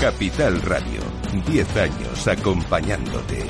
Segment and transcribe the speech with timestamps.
[0.00, 1.00] Capital Radio,
[1.46, 3.46] 10 años acompañándote.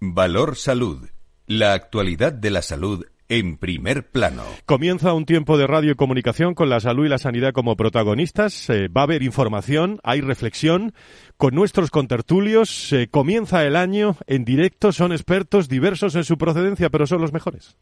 [0.00, 1.08] Valor Salud.
[1.46, 4.42] La actualidad de la salud en primer plano.
[4.64, 8.70] Comienza un tiempo de radio y comunicación con la salud y la sanidad como protagonistas.
[8.70, 10.92] Eh, va a haber información, hay reflexión
[11.36, 12.92] con nuestros contertulios.
[12.92, 17.32] Eh, comienza el año en directo, son expertos diversos en su procedencia, pero son los
[17.32, 17.76] mejores.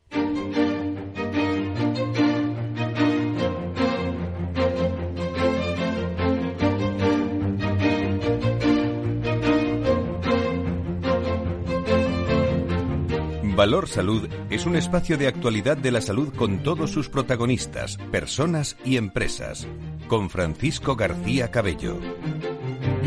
[13.64, 18.76] Valor Salud es un espacio de actualidad de la salud con todos sus protagonistas, personas
[18.84, 19.66] y empresas.
[20.06, 21.98] Con Francisco García Cabello.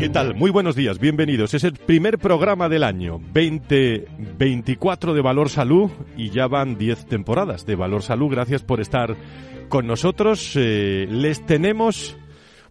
[0.00, 0.34] ¿Qué tal?
[0.34, 1.54] Muy buenos días, bienvenidos.
[1.54, 7.64] Es el primer programa del año 2024 de Valor Salud y ya van 10 temporadas
[7.64, 8.28] de Valor Salud.
[8.28, 9.14] Gracias por estar
[9.68, 10.54] con nosotros.
[10.56, 12.16] Eh, les tenemos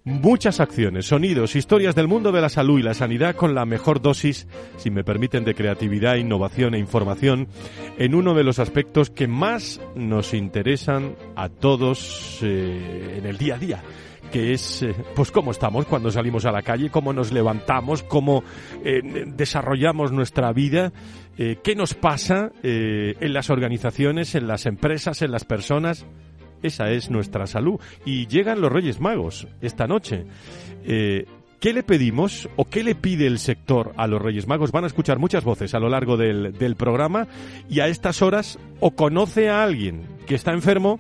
[0.08, 4.02] muchas acciones, sonidos, historias del mundo de la salud y la sanidad con la mejor
[4.02, 7.50] dosis, si me permiten, de creatividad, innovación e información
[7.98, 13.56] en uno de los aspectos que más nos interesan a todos eh, en el día
[13.56, 13.84] a día
[14.32, 18.44] que es eh, pues cómo estamos cuando salimos a la calle, cómo nos levantamos, cómo
[18.84, 20.92] eh, desarrollamos nuestra vida,
[21.38, 26.06] qué nos pasa en las organizaciones, en las empresas, en las personas.
[26.64, 27.80] Esa es nuestra salud.
[28.06, 30.26] Y llegan los Reyes Magos esta noche.
[30.86, 31.26] Eh,
[31.60, 34.72] ¿Qué le pedimos o qué le pide el sector a los Reyes Magos?
[34.72, 37.28] Van a escuchar muchas voces a lo largo del, programa
[37.68, 41.00] y a estas horas o conoce a alguien que está enfermo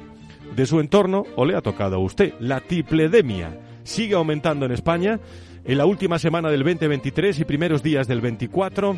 [0.55, 2.33] de su entorno o le ha tocado a usted.
[2.39, 5.19] La tipledemia sigue aumentando en España.
[5.63, 8.97] En la última semana del 2023 y primeros días del 24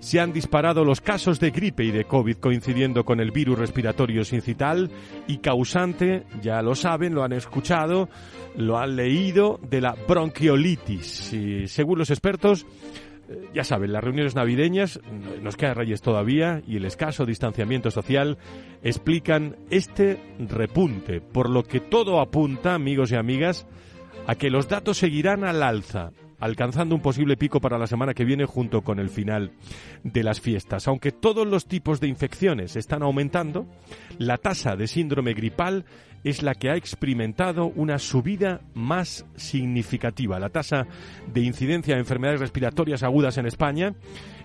[0.00, 4.24] se han disparado los casos de gripe y de COVID coincidiendo con el virus respiratorio
[4.24, 4.90] sincital
[5.26, 8.08] y causante, ya lo saben, lo han escuchado,
[8.56, 11.32] lo han leído, de la bronquiolitis.
[11.32, 12.66] Y según los expertos,
[13.28, 15.00] eh, ya saben, las reuniones navideñas,
[15.42, 18.38] nos queda Reyes todavía, y el escaso distanciamiento social
[18.82, 23.66] explican este repunte, por lo que todo apunta, amigos y amigas,
[24.26, 28.24] a que los datos seguirán al alza alcanzando un posible pico para la semana que
[28.24, 29.52] viene junto con el final
[30.04, 30.88] de las fiestas.
[30.88, 33.66] Aunque todos los tipos de infecciones están aumentando,
[34.18, 35.84] la tasa de síndrome gripal
[36.24, 40.38] es la que ha experimentado una subida más significativa.
[40.38, 40.86] La tasa
[41.32, 43.94] de incidencia de enfermedades respiratorias agudas en España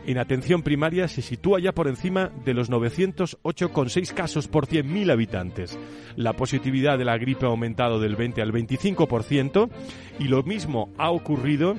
[0.05, 5.79] en atención primaria se sitúa ya por encima de los 908,6 casos por 100.000 habitantes.
[6.15, 9.69] La positividad de la gripe ha aumentado del 20 al 25%
[10.19, 11.75] y lo mismo ha ocurrido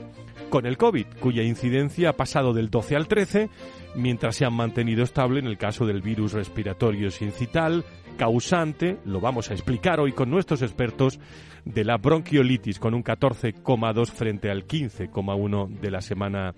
[0.51, 3.51] con el COVID, cuya incidencia ha pasado del 12 al 13,
[3.97, 7.85] mientras se han mantenido estable en el caso del virus respiratorio sincital,
[8.17, 11.19] causante, lo vamos a explicar hoy con nuestros expertos,
[11.65, 16.55] de la bronquiolitis, con un 14,2 frente al 15,1 de la semana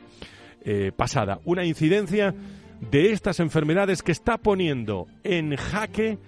[0.69, 1.39] eh, pasada.
[1.45, 2.35] Una incidencia
[2.91, 6.19] de estas enfermedades que está poniendo en jaque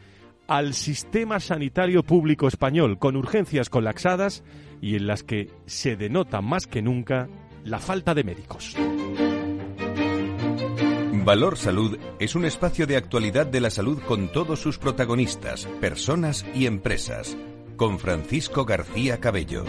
[0.47, 4.45] al sistema sanitario público español, con urgencias colapsadas
[4.81, 7.29] y en las que se denota más que nunca
[7.65, 8.77] la falta de médicos.
[11.25, 16.47] Valor Salud es un espacio de actualidad de la salud con todos sus protagonistas, personas
[16.55, 17.37] y empresas,
[17.77, 19.65] con Francisco García Cabello.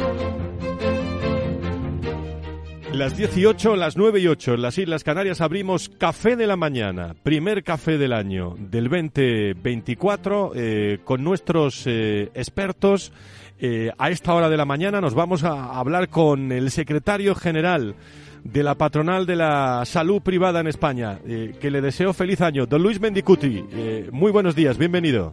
[2.99, 7.15] Las 18, las 9 y 8 en las Islas Canarias abrimos Café de la Mañana,
[7.23, 13.13] primer café del año del 2024 eh, con nuestros eh, expertos.
[13.57, 17.95] Eh, a esta hora de la mañana nos vamos a hablar con el secretario general
[18.43, 22.83] de la patronal de la salud privada en España, que le deseo feliz año, don
[22.83, 23.63] Luis Mendicuti.
[24.11, 25.31] muy buenos días, bienvenido.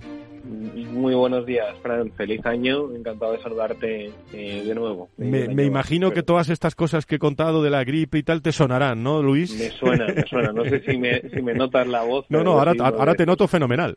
[0.96, 2.10] Muy buenos días, Fran.
[2.12, 2.90] Feliz año.
[2.94, 5.10] Encantado de saludarte eh, de nuevo.
[5.18, 8.50] Me, imagino que todas estas cosas que he contado de la gripe y tal te
[8.50, 9.58] sonarán, ¿no, Luis?
[9.58, 10.52] Me suena, me suena.
[10.52, 12.24] No sé si me, si me notas la voz.
[12.36, 13.96] No, no, ahora, ahora te noto fenomenal.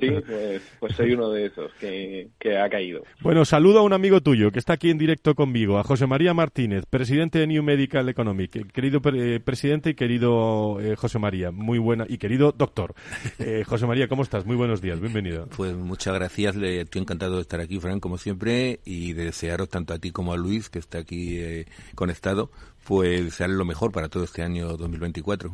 [0.00, 3.02] Sí, pues, pues soy uno de esos que, que, ha caído.
[3.20, 6.34] Bueno, saludo a un amigo tuyo que está aquí en directo conmigo, a José María
[6.34, 8.72] Martínez, presidente de New Medical Economic.
[8.72, 12.04] Querido eh, presidente y querido eh, José María, muy buena.
[12.08, 12.94] Y querido doctor.
[13.66, 14.46] José María, ¿cómo estás?
[14.46, 15.46] Muy buenos días, bienvenido.
[15.56, 19.68] Pues muchas gracias, le, estoy encantado de estar aquí, Fran, como siempre, y de desearos
[19.68, 22.50] tanto a ti como a Luis, que está aquí eh, conectado,
[22.84, 25.52] pues desearle lo mejor para todo este año 2024.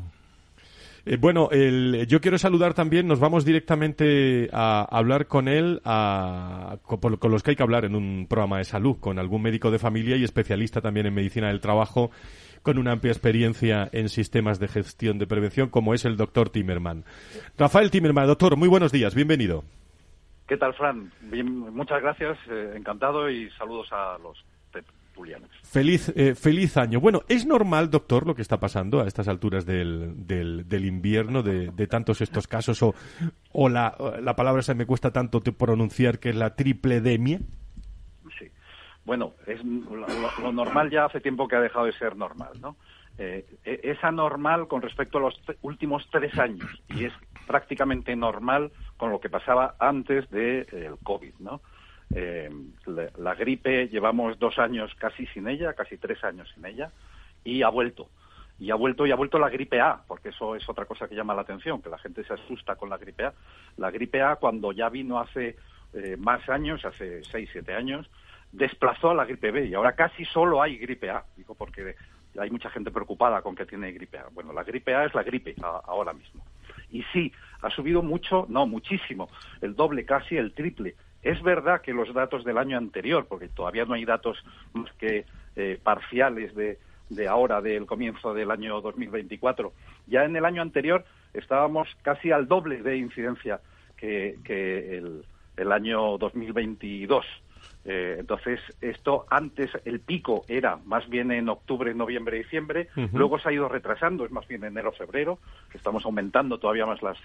[1.06, 7.30] Eh, bueno, yo quiero saludar también, nos vamos directamente a, hablar con él, con, con,
[7.30, 10.16] los que hay que hablar en un programa de salud, con algún médico de familia
[10.16, 12.10] y especialista también en medicina del trabajo
[12.64, 17.04] con una amplia experiencia en sistemas de gestión de prevención, como es el doctor Timerman.
[17.58, 19.64] Rafael Timerman, doctor, muy buenos días, bienvenido.
[20.46, 21.10] ¿Qué tal, Fran?
[21.72, 25.48] muchas gracias, eh, encantado y saludos a los tertulianos.
[25.62, 27.00] Feliz, eh, feliz año.
[27.00, 31.86] Bueno, ¿es normal, doctor, lo que está pasando a estas alturas del, del, invierno, de,
[31.86, 32.94] tantos estos casos, o,
[33.52, 37.38] o la, la palabra se me cuesta tanto pronunciar que es la tripledemia?
[38.38, 38.50] Sí.
[39.04, 42.76] Bueno, es, lo, normal ya hace tiempo que ha dejado de ser normal, ¿no?
[43.16, 47.12] Eh, e, es anormal con respecto a los últimos tres años y es
[47.46, 51.60] prácticamente normal con lo que pasaba antes del de, el COVID, ¿no?
[52.14, 52.50] Eh,
[52.86, 56.90] la, gripe llevamos dos años casi sin ella, casi tres años sin ella,
[57.42, 58.08] y ha vuelto.
[58.58, 61.16] Y ha vuelto y ha vuelto la gripe A, porque eso es otra cosa que
[61.16, 63.34] llama la atención, que la gente se asusta con la gripe A.
[63.78, 65.56] La gripe A, cuando ya vino hace
[65.92, 68.08] eh, más años, hace seis, siete años,
[68.52, 71.24] desplazó a la gripe B y ahora casi solo hay gripe A.
[71.36, 71.96] Digo, porque
[72.38, 74.28] hay mucha gente preocupada con que tiene gripe A.
[74.32, 76.44] Bueno, la gripe A es la gripe ahora mismo.
[76.90, 77.32] Y sí,
[77.62, 79.28] ha subido mucho, no, muchísimo,
[79.60, 80.94] el doble, casi el triple.
[81.22, 84.44] Es verdad que los datos del año anterior, porque todavía no hay datos
[84.74, 85.24] más que
[85.56, 86.78] eh, parciales de,
[87.08, 89.72] de ahora, del comienzo del año 2024,
[90.06, 93.60] ya en el año anterior estábamos casi al doble de incidencia
[93.96, 95.24] que, que el,
[95.56, 97.24] el año 2022.
[97.84, 103.48] Eh, entonces, esto antes el pico era más bien en octubre, noviembre, diciembre, luego se
[103.48, 105.38] ha ido retrasando, es más bien enero, febrero,
[105.74, 107.18] estamos aumentando todavía más las,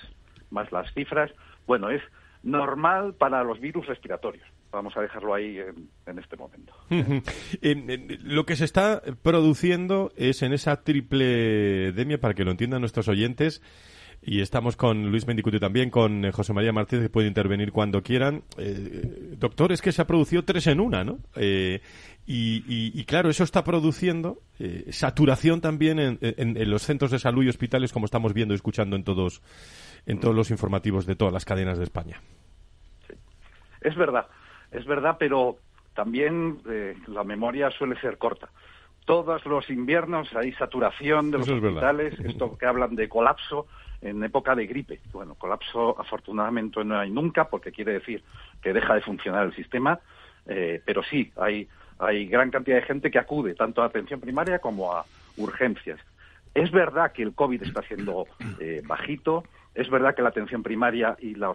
[0.50, 1.31] más las cifras.
[1.65, 2.01] Bueno, es
[2.44, 4.45] normal para los virus respiratorios.
[4.71, 5.57] Vamos a dejarlo ahí
[6.06, 6.73] en, este momento.
[8.23, 13.07] lo que se está produciendo es en esa triple demia, para que lo entiendan nuestros
[13.07, 13.63] oyentes,
[14.21, 18.04] y estamos con Luis Mendicuti también, con eh, José María Martínez, que puede intervenir cuando
[18.04, 18.44] quieran.
[18.57, 21.19] Eh, doctor, es que se ha producido tres en una, ¿no?
[21.36, 21.81] Eh,
[22.31, 24.44] y, claro, eso está produciendo
[24.92, 29.04] saturación también en, los centros de salud y hospitales, como estamos viendo y escuchando en
[29.04, 29.42] todos,
[30.06, 32.21] en todos los informativos de todas las cadenas de España.
[33.81, 34.27] Es verdad,
[34.69, 35.57] es verdad, pero
[35.95, 36.60] también
[37.07, 38.51] la memoria suele ser corta
[39.09, 43.65] todos los inviernos hay saturación de los hospitales, esto que hablan de colapso,
[44.03, 45.00] en época de gripe.
[45.11, 48.21] Bueno, colapso afortunadamente no hay nunca porque quiere decir
[48.61, 50.00] que deja de funcionar el sistema,
[50.45, 51.67] eh, pero sí, hay,
[51.97, 55.03] hay gran cantidad de gente que acude tanto a atención primaria como a
[55.38, 56.00] urgencias.
[56.53, 58.27] Es verdad que el COVID está siendo
[58.59, 61.51] eh, bajito, es verdad que la atención primaria y la,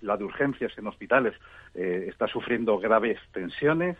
[0.00, 1.34] la, de urgencias en hospitales
[1.74, 3.98] eh, está sufriendo graves tensiones.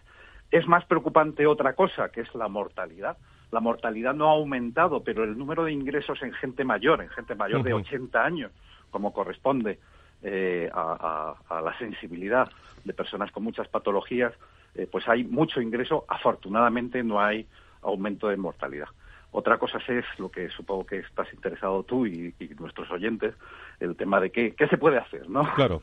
[0.50, 3.16] Es más preocupante otra cosa, que es la mortalidad
[3.50, 7.34] la mortalidad no ha aumentado, pero el número de ingresos en gente mayor, en gente
[7.34, 8.52] mayor de 80 años,
[8.90, 9.78] como corresponde
[10.22, 12.50] eh, a, la sensibilidad
[12.84, 14.34] de personas con muchas patologías,
[14.74, 16.04] eh, pues hay mucho ingreso.
[16.08, 17.46] Afortunadamente no hay
[17.82, 18.88] aumento de mortalidad.
[19.30, 23.34] Otra cosa es lo que supongo que estás interesado tú y, y nuestros oyentes,
[23.80, 25.54] el tema de qué, qué se puede hacer, ¿no?
[25.54, 25.82] Claro.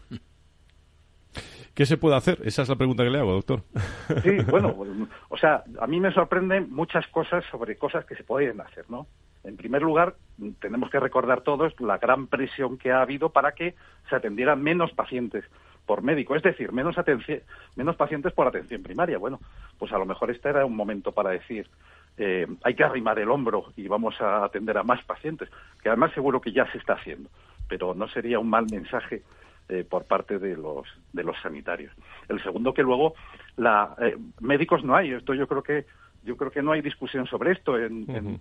[1.76, 2.40] ¿Qué se puede hacer?
[2.46, 3.62] Esa es la pregunta que le hago, doctor.
[4.24, 4.74] Sí, bueno,
[5.28, 9.08] o sea, a mí me sorprenden muchas cosas sobre cosas que se pueden hacer, ¿no?
[9.44, 10.16] En primer lugar,
[10.60, 13.76] tenemos que recordar todos la gran presión que ha habido para que
[14.10, 15.44] se atendieran menos pacientes
[15.86, 16.96] por médico, es decir, menos,
[17.76, 19.18] menos pacientes por atención primaria.
[19.18, 19.40] Bueno,
[19.78, 21.70] pues a lo mejor este era un momento para decir,
[22.18, 25.50] eh, hay que arrimar el hombro y vamos a atender a más pacientes,
[25.84, 27.30] que además seguro que ya se está haciendo,
[27.68, 29.24] pero no sería un mal mensaje
[29.70, 31.92] eh, por parte de los de los sanitarios.
[32.30, 33.16] El segundo que luego
[33.58, 35.12] la eh, médicos no hay.
[35.12, 35.86] Esto yo creo que
[36.24, 37.76] yo creo que no hay discusión sobre esto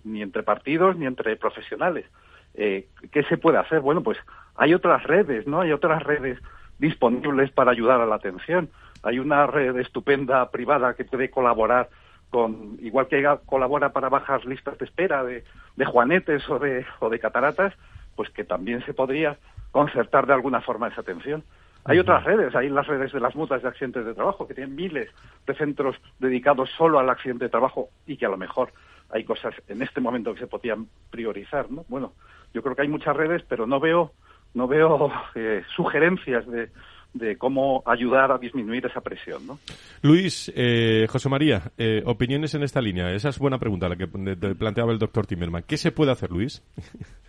[0.03, 2.05] ni entre partidos ni entre profesionales.
[2.53, 3.81] Eh, ¿Qué se puede hacer?
[3.81, 4.17] Bueno, pues
[4.55, 5.61] hay otras redes, ¿no?
[5.61, 6.39] Hay otras redes
[6.79, 8.69] disponibles para ayudar a la atención.
[9.03, 11.89] Hay una red estupenda privada que puede colaborar
[12.29, 15.43] con, igual que colabora para bajar listas de espera de,
[15.75, 17.73] de juanetes o de, o de cataratas,
[18.15, 19.37] pues que también se podría
[19.75, 21.43] concertar de alguna forma esa atención.
[21.83, 24.73] Hay otras redes, hay las redes de las mutas de accidentes de trabajo, que tienen
[24.73, 25.09] miles
[25.45, 28.71] de centros dedicados solo al accidente de trabajo y que a lo mejor
[29.09, 31.83] hay cosas en este momento que se podían priorizar, ¿no?
[31.89, 32.13] Bueno,
[32.53, 34.13] yo creo que hay muchas redes, pero no veo,
[34.53, 36.69] no veo eh, sugerencias de,
[37.13, 39.59] de cómo ayudar a disminuir esa presión, ¿no?
[40.03, 43.11] Luis, eh, José María, eh, opiniones en esta línea.
[43.11, 45.63] Esa es buena pregunta la que planteaba el doctor Timerman.
[45.63, 46.63] ¿Qué se puede hacer, Luis?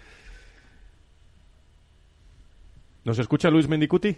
[3.07, 4.17] ¿Nos escucha Luis Mendicuti?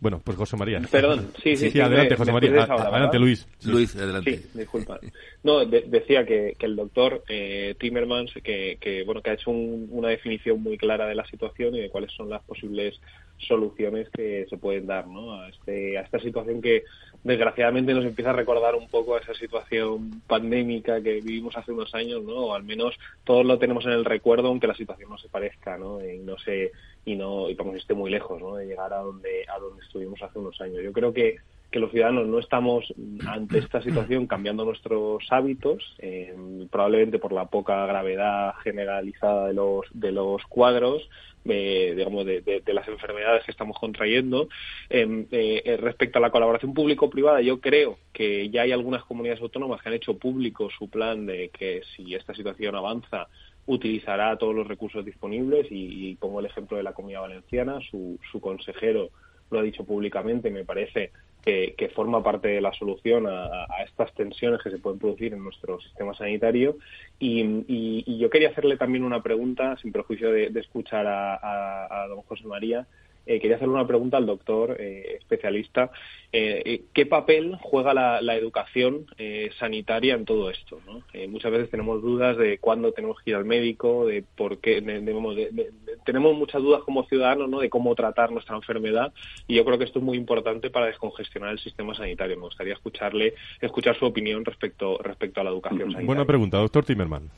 [0.00, 0.80] Bueno, pues José María.
[0.90, 1.70] Perdón, sí, sí.
[1.70, 2.64] sí, adelante, José María.
[2.64, 3.46] adelante, Luis.
[3.64, 4.38] Luis, adelante.
[4.38, 4.98] Sí, disculpa.
[5.44, 10.78] No, decía que, el doctor eh, Timmermans, que, bueno, que ha hecho una definición muy
[10.78, 13.00] clara de la situación y de cuáles son las posibles
[13.38, 15.34] soluciones que se pueden dar ¿no?
[15.34, 16.84] a, este, a esta situación que
[17.22, 21.94] desgraciadamente nos empieza a recordar un poco a esa situación pandémica que vivimos hace unos
[21.94, 22.36] años, ¿no?
[22.36, 25.76] O al menos todos lo tenemos en el recuerdo, aunque la situación no se parezca,
[25.76, 26.04] ¿no?
[26.04, 26.72] Y no se
[27.04, 28.56] y no y como esté muy lejos, ¿no?
[28.56, 30.82] De llegar a donde a donde estuvimos hace unos años.
[30.82, 31.36] Yo creo que
[31.70, 32.92] que los ciudadanos no estamos
[33.26, 36.34] ante esta situación cambiando nuestros hábitos, eh,
[36.70, 41.08] probablemente por la poca gravedad generalizada de los, de los cuadros,
[41.46, 44.48] eh, digamos, de, de, las enfermedades que estamos contrayendo.
[44.90, 49.80] Eh, eh, respecto a la colaboración público-privada, yo creo que ya hay algunas comunidades autónomas
[49.80, 53.28] que han hecho público su plan de que si esta situación avanza,
[53.70, 59.10] utilizará todos los recursos disponibles y, pongo el ejemplo de la Comunidad Valenciana, su, consejero
[59.50, 61.12] lo ha dicho públicamente, me parece
[61.42, 65.80] que, forma parte de la solución a, estas tensiones que se pueden producir en nuestro
[65.80, 66.78] sistema sanitario.
[67.18, 72.86] Y, yo quería hacerle también una pregunta, sin perjuicio de, escuchar a, don José María,
[73.26, 75.90] eh, quería hacerle una pregunta al doctor eh, especialista.
[76.32, 79.06] Eh, ¿Qué papel juega la, educación
[79.58, 80.80] sanitaria en todo esto?
[81.28, 84.80] muchas veces tenemos dudas de cuándo tenemos que ir al médico, de por qué,
[86.04, 87.58] tenemos muchas dudas como ciudadanos ¿no?
[87.58, 89.12] de cómo tratar nuestra enfermedad
[89.46, 92.36] y yo creo que esto es muy importante para descongestionar el sistema sanitario.
[92.36, 96.06] Me gustaría escucharle, escuchar su opinión respecto, respecto a la educación sanitaria.
[96.06, 97.28] Buena pregunta, doctor Timerman.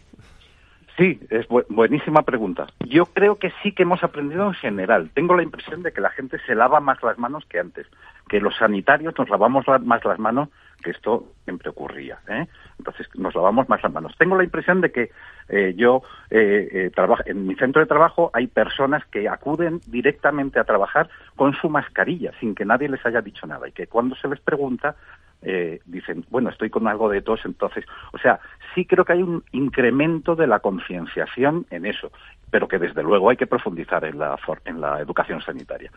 [0.97, 2.67] Sí, es buenísima pregunta.
[2.81, 5.11] Yo creo que sí que hemos aprendido en general.
[5.15, 7.87] Tengo la impresión de que la gente se lava más las manos que antes,
[8.29, 10.51] que los sanitarios nos lavamos más las manos
[10.83, 12.19] que esto siempre ocurría.
[12.29, 12.47] ¿eh?
[12.79, 14.15] Entonces nos lavamos más las manos.
[14.19, 15.11] Tengo la impresión de que
[15.49, 20.59] eh, yo eh, eh trabajo en mi centro de trabajo hay personas que acuden directamente
[20.59, 24.15] a trabajar con su mascarilla sin que nadie les haya dicho nada y que cuando
[24.17, 24.97] se les pregunta
[25.43, 28.41] eh, dicen, bueno, estoy con algo de tos, entonces, o sea,
[28.75, 32.11] sí creo que hay un incremento de la concienciación en eso,
[32.51, 35.91] pero que desde luego hay que profundizar en la, en la educación sanitaria.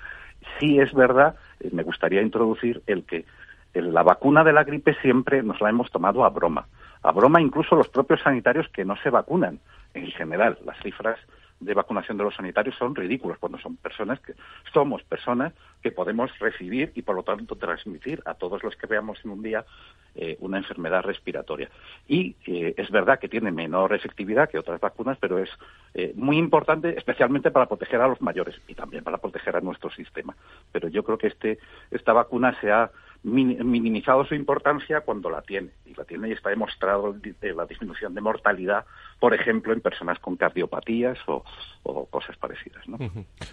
[0.60, 3.26] Sí es verdad, eh, me gustaría introducir el que
[3.74, 6.66] la vacuna de la gripe siempre nos la hemos tomado a broma.
[7.04, 9.60] A broma incluso los propios sanitarios que no se vacunan
[9.94, 10.58] en general.
[10.66, 11.20] Las cifras
[11.66, 14.34] de vacunación de los sanitarios son ridículos cuando son personas que
[14.74, 19.20] somos personas que podemos recibir y por lo tanto transmitir a todos los que veamos
[19.24, 19.66] en un día
[20.16, 21.70] eh, una enfermedad respiratoria.
[22.08, 25.50] Y eh, es verdad que tiene menor efectividad que otras vacunas, pero es
[25.94, 29.90] eh, muy importante, especialmente para proteger a los mayores y también para proteger a nuestro
[29.92, 30.34] sistema.
[30.72, 31.60] Pero yo creo que este,
[31.92, 32.92] esta vacuna se ha
[33.26, 35.72] minimizado su importancia cuando la tiene.
[35.86, 38.86] Y la tiene y está demostrado la disminución de mortalidad,
[39.20, 41.44] por ejemplo, en personas con cardiopatías o,
[42.10, 42.88] cosas parecidas.
[42.88, 42.98] ¿no?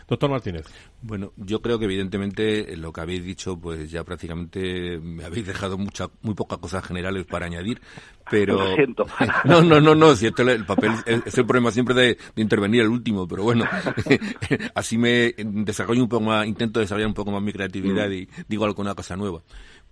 [0.07, 0.67] Doctor Martínez.
[1.01, 5.79] Bueno, yo creo que evidentemente lo que habéis dicho, pues ya prácticamente me habéis dejado
[5.79, 7.81] mucha, muy pocas cosas generales para añadir,
[8.31, 8.59] pero...
[8.59, 9.07] Lo siento.
[9.45, 13.27] No, no, no, no, si el papel es, el problema siempre de, intervenir el último,
[13.27, 13.65] pero bueno,
[14.75, 18.13] así me desarrollo un poco más, intento desarrollar un poco más mi creatividad mm.
[18.13, 19.43] y digo alguna cosa nueva.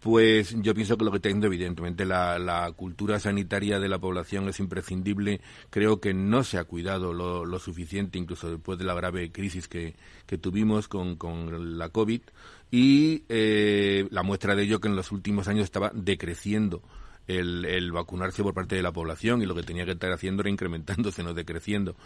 [0.00, 4.58] Pues yo pienso que lo que está evidentemente, la, cultura sanitaria de la población es
[4.58, 5.42] imprescindible.
[5.68, 9.94] Creo que no se ha cuidado lo, suficiente, incluso después de la grave crisis que,
[10.40, 12.22] tuvimos con, la COVID.
[12.70, 16.82] Y eh, la muestra de ello que en los últimos años estaba decreciendo
[17.38, 20.50] el, vacunarse por parte de la población y lo que tenía que estar haciendo era
[20.50, 21.96] incrementándose, no decreciendo.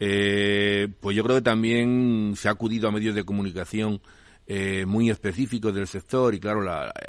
[0.00, 4.00] Eh, pues yo creo que también se ha acudido a medios de comunicación
[4.46, 6.60] eh, muy específicos del sector y claro,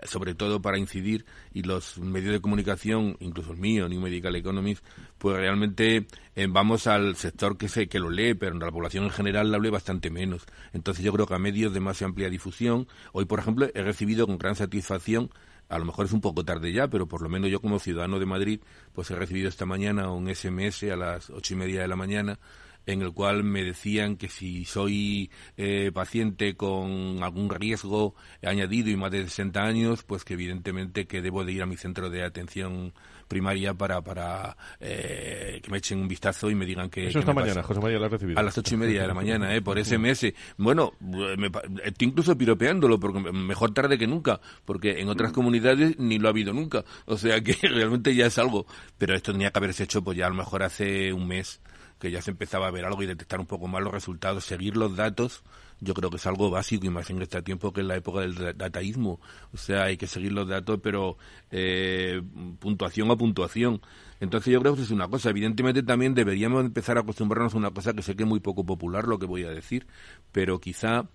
[0.06, 4.86] sobre todo para incidir y los medios de comunicación, incluso el mío, New Medical Economist,
[5.18, 9.10] pues realmente eh, vamos al sector que sé que lo lee, pero la población en
[9.10, 10.46] general la lee bastante menos.
[10.72, 14.28] Entonces yo creo que a medios de más amplia difusión, hoy por ejemplo he recibido
[14.28, 15.30] con gran satisfacción
[15.70, 18.20] a lo mejor es un poco tarde ya, pero por lo menos yo como ciudadano
[18.20, 18.60] de Madrid,
[18.94, 22.40] pues he recibido esta mañana un SMS a las ocho y media de la mañana
[22.86, 28.96] en el cual me decían que si soy eh, paciente con algún riesgo añadido y
[28.96, 32.24] más de 60 años, pues que evidentemente que debo de ir a mi centro de
[32.24, 32.94] atención
[33.28, 37.08] primaria para, para eh, que me echen un vistazo y me digan que...
[37.08, 38.40] Eso esta mañana, José María, lo has recibido.
[38.40, 39.62] A las ocho y media de la mañana, ¿eh?
[39.62, 40.34] por SMS.
[40.58, 41.48] Bueno, me,
[41.84, 46.32] estoy incluso piropeándolo, porque mejor tarde que nunca, porque en otras comunidades ni lo ha
[46.32, 46.86] habido nunca.
[47.06, 48.66] O sea que realmente ya es algo.
[48.98, 51.62] Pero esto tenía que haberse hecho pues ya a lo mejor hace un mes
[52.06, 54.78] que ya se empezaba a ver algo y detectar un poco más los resultados, seguir
[54.78, 55.44] los datos,
[55.80, 58.22] yo creo que es algo básico y más en este tiempo que es la época
[58.22, 59.20] del dataísmo.
[59.52, 61.18] O sea, hay que seguir los datos, pero
[61.50, 62.22] eh,
[62.60, 63.82] puntuación a puntuación.
[64.20, 65.32] Entonces yo creo que eso es una cosa.
[65.32, 68.66] Evidentemente también deberíamos empezar a acostumbrarnos a una cosa que sé que es muy poco
[68.66, 69.88] popular lo que voy a decir,
[70.32, 71.10] pero quizá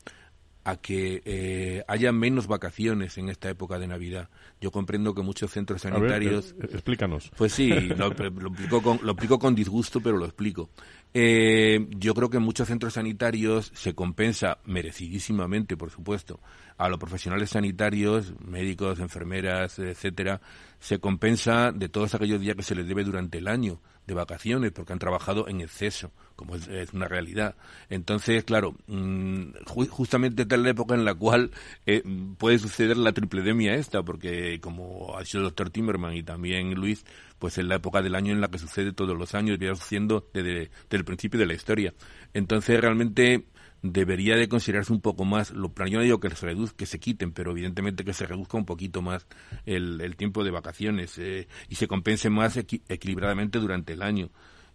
[0.65, 4.29] a que eh, haya menos vacaciones en esta época de Navidad.
[4.61, 6.55] Yo comprendo que muchos centros sanitarios...
[6.61, 7.31] Eh, explícanos.
[7.37, 10.71] Pues sí, lo, explico con, lo explico con disgusto, pero lo explico.
[11.15, 16.41] Eh, yo creo que en muchos centros sanitarios se compensa merecidísimamente, por supuesto,
[16.77, 20.41] a los profesionales sanitarios, médicos, enfermeras, etcétera,
[20.79, 24.73] se compensa de todos aquellos días que se les debe durante el año de vacaciones
[24.73, 27.55] porque han trabajado en exceso, como es, una realidad.
[27.89, 29.53] Entonces, claro, mm,
[29.89, 31.51] justamente esta es la época en la cual
[31.87, 32.03] eh,
[32.37, 37.05] puede suceder la tripledemia esta, porque como ha dicho el doctor Timmerman y también Luis,
[37.39, 40.29] pues es la época del año en la que sucede todos los años, y sucediendo
[40.35, 41.95] desde, desde el principio de la historia.
[42.35, 43.45] Entonces, realmente
[43.83, 47.01] debería de considerarse un poco más, lo, yo no digo que se reduzca, que se
[47.01, 49.27] quiten, pero evidentemente que se reduzca un poquito más
[49.67, 54.29] el, el tiempo de vacaciones eh, y se compense más equilibradamente durante el año.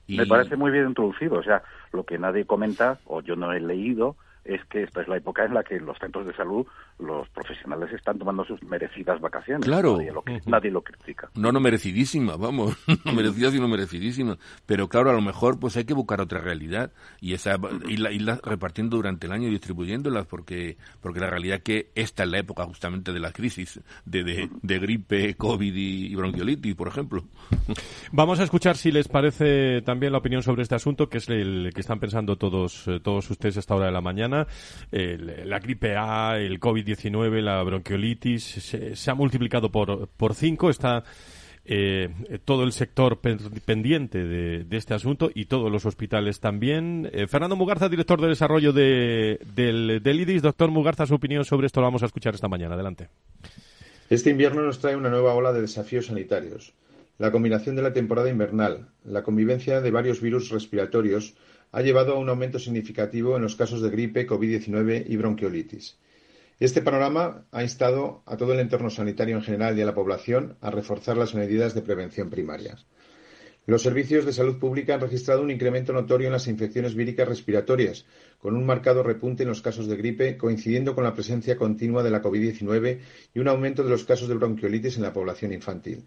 [0.07, 3.59] Me parece muy bien introducido, o sea, lo que nadie comenta, o yo no he
[3.59, 6.65] leído, es que esta es la época en la que los centros de salud,
[6.99, 9.65] los profesionales están tomando sus merecidas vacaciones.
[9.65, 9.97] Claro.
[9.97, 11.29] Nadie lo, nadie lo critica.
[11.33, 14.37] No, no merecidísima, vamos, no merecidas sino merecidísimas.
[14.65, 18.97] Pero claro, a lo mejor pues hay que buscar otra realidad y esa irla, repartiendo
[18.97, 22.65] durante el año y distribuyéndolas porque porque la realidad es que esta es la época
[22.65, 27.23] justamente de la crisis de, de, gripe, COVID y, bronquiolitis, por ejemplo.
[28.11, 31.71] Vamos a escuchar si les parece también la opinión sobre este asunto, que es el
[31.73, 34.34] que están pensando todos, eh, todos ustedes a esta hora de la mañana
[34.91, 40.69] la gripe A, el COVID-19, la bronquiolitis, se, ha multiplicado por, por cinco.
[40.69, 41.03] Está
[41.67, 42.09] eh,
[42.45, 47.09] todo el sector pendiente de, este asunto y todos los hospitales también.
[47.11, 50.43] Eh, Fernando Mugarza, director de desarrollo de, del, del IDIS.
[50.43, 52.75] Doctor Mugarza, su opinión sobre esto lo vamos a escuchar esta mañana.
[52.75, 53.09] Adelante.
[54.11, 56.73] Este invierno nos trae una nueva ola de desafíos sanitarios.
[57.17, 61.33] La combinación de la temporada invernal, la convivencia de varios virus respiratorios,
[61.71, 65.97] ha llevado a un aumento significativo en los casos de gripe, COVID-19 y bronquiolitis.
[66.59, 70.57] Este panorama ha instado a todo el entorno sanitario en general y a la población
[70.61, 72.77] a reforzar las medidas de prevención primaria.
[73.67, 78.05] Los servicios de salud pública han registrado un incremento notorio en las infecciones víricas respiratorias,
[78.37, 82.11] con un marcado repunte en los casos de gripe, coincidiendo con la presencia continua de
[82.11, 82.99] la COVID-19
[83.33, 86.05] y un aumento de los casos de bronquiolitis en la población infantil.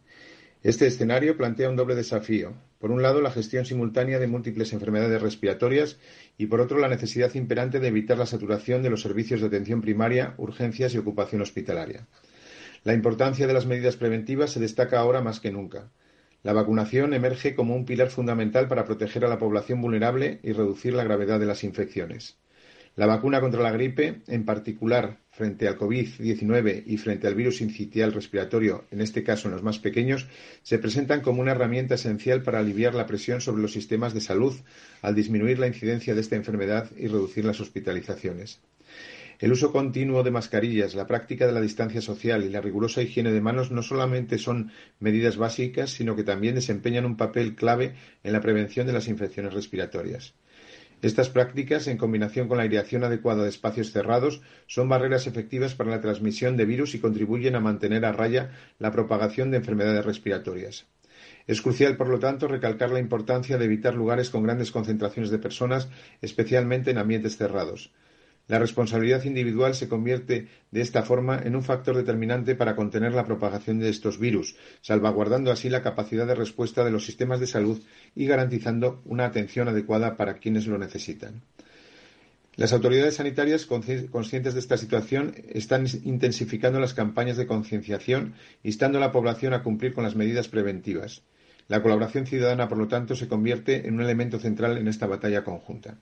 [0.64, 2.52] Este escenario plantea un doble desafío.
[2.80, 5.98] Por un lado, la gestión simultánea de múltiples enfermedades respiratorias
[6.36, 9.80] y, por otro, la necesidad imperante de evitar la saturación de los servicios de atención
[9.80, 12.08] primaria, urgencias y ocupación hospitalaria.
[12.82, 15.92] La importancia de las medidas preventivas se destaca ahora más que nunca.
[16.42, 20.92] La vacunación emerge como un pilar fundamental para proteger a la población vulnerable y reducir
[20.92, 22.36] la gravedad de las infecciones.
[22.98, 28.12] La vacuna contra la gripe, en particular frente al COVID-19 y frente al virus incitial
[28.12, 30.26] respiratorio, en este caso en los más pequeños,
[30.64, 34.52] se presentan como una herramienta esencial para aliviar la presión sobre los sistemas de salud
[35.00, 38.58] al disminuir la incidencia de esta enfermedad y reducir las hospitalizaciones.
[39.38, 43.30] El uso continuo de mascarillas, la práctica de la distancia social y la rigurosa higiene
[43.30, 48.32] de manos no solamente son medidas básicas, sino que también desempeñan un papel clave en
[48.32, 50.34] la prevención de las infecciones respiratorias.
[51.00, 55.90] Estas prácticas, en combinación con la aireación adecuada de espacios cerrados, son barreras efectivas para
[55.90, 60.86] la transmisión de virus y contribuyen a mantener a raya la propagación de enfermedades respiratorias.
[61.46, 65.38] Es crucial, por lo tanto, recalcar la importancia de evitar lugares con grandes concentraciones de
[65.38, 65.88] personas,
[66.20, 67.92] especialmente en ambientes cerrados.
[68.48, 73.26] La responsabilidad individual se convierte de esta forma en un factor determinante para contener la
[73.26, 77.82] propagación de estos virus, salvaguardando así la capacidad de respuesta de los sistemas de salud
[78.16, 81.42] y garantizando una atención adecuada para quienes lo necesitan.
[82.56, 88.34] Las autoridades sanitarias, conscientes de esta situación, están intensificando las campañas de concienciación,
[88.64, 91.22] instando a la población a cumplir con las medidas preventivas.
[91.68, 95.44] La colaboración ciudadana, por lo tanto, se convierte en un elemento central en esta batalla
[95.44, 95.98] conjunta.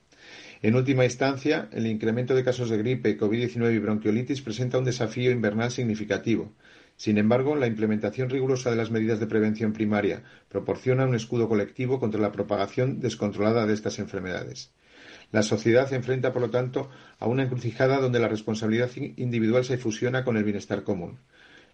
[0.62, 5.31] En última instancia, el incremento de casos de gripe, COVID-19 y bronquiolitis presenta un desafío
[5.31, 6.53] invernal significativo.
[6.97, 12.01] Sin embargo, la implementación rigurosa de las medidas de prevención primaria proporciona un escudo colectivo
[12.01, 14.73] contra la propagación descontrolada de estas enfermedades.
[15.31, 16.88] La sociedad se enfrenta, por lo tanto,
[17.19, 21.19] a una encrucijada donde la responsabilidad individual se fusiona con el bienestar común.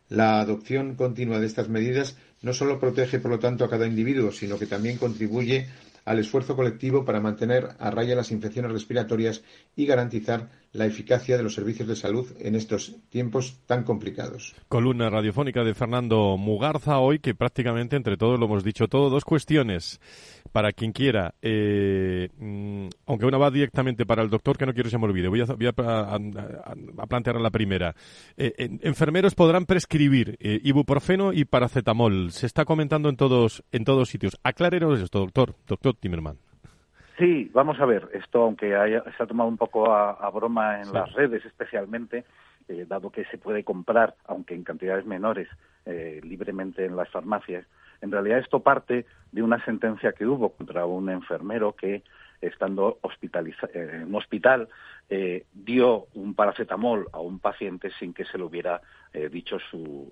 [0.08, 4.32] La adopción continua de estas medidas no solo protege, por lo tanto, a cada individuo,
[4.32, 5.68] sino que también contribuye
[6.04, 9.42] al esfuerzo colectivo para mantener a raya las infecciones respiratorias
[9.76, 14.54] y garantizar la eficacia de los servicios de salud en estos tiempos tan complicados.
[14.68, 19.10] Columna radiofónica de Fernando Mugarza hoy, que prácticamente entre todos lo hemos dicho todo.
[19.10, 20.00] Dos cuestiones
[20.52, 24.86] para quien quiera, eh, mm, aunque una va directamente para el doctor, que no quiero
[24.86, 25.28] que se me olvide.
[25.28, 27.94] Voy a, plantear la primera.
[28.36, 32.30] Eh, enfermeros podrán prescribir eh, ibuprofeno y paracetamol.
[32.30, 34.38] Se está comentando en todos, en todos sitios.
[34.42, 36.36] Aclárenos esto, doctor, doctor Timerman.
[37.18, 40.92] Sí, vamos a ver, esto aunque haya, se ha tomado un poco a, broma en
[40.92, 42.24] las redes especialmente,
[42.68, 45.48] eh, dado que se puede comprar, aunque en cantidades menores,
[45.84, 47.66] eh, libremente en las farmacias,
[48.02, 52.02] en realidad esto parte de una sentencia que hubo contra un enfermero que,
[52.42, 54.68] estando eh, en un hospital,
[55.52, 58.80] dio un paracetamol a un paciente sin que se lo hubiera
[59.30, 60.10] dicho su,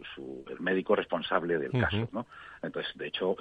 [0.51, 2.07] el médico responsable del caso.
[2.13, 2.27] ¿no?
[2.63, 3.37] Entonces, de hecho,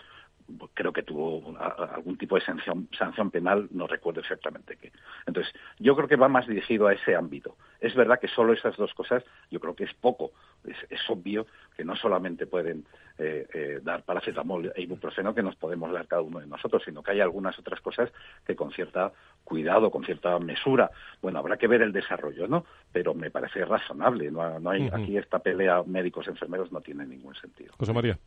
[0.73, 4.91] creo que tuvo algún tipo de sanción, sanción penal, no recuerdo exactamente qué.
[5.25, 7.55] Entonces, yo creo que va más dirigido a ese ámbito.
[7.79, 10.31] Es verdad que solo esas dos cosas, yo creo que es poco.
[10.65, 12.85] Es, obvio que no solamente pueden
[13.17, 17.01] eh, eh, dar paracetamol e ibuprofeno que nos podemos dar cada uno de nosotros, sino
[17.01, 18.11] que hay algunas otras cosas
[18.45, 19.11] que con cierta
[19.43, 22.65] cuidado, con cierta mesura, bueno, habrá que ver el desarrollo, ¿no?
[22.91, 24.29] Pero me parece razonable.
[24.29, 27.73] No, no hay, Aquí esta pelea médicos-enfermeros no tiene ningún sentido.
[27.77, 28.17] José María.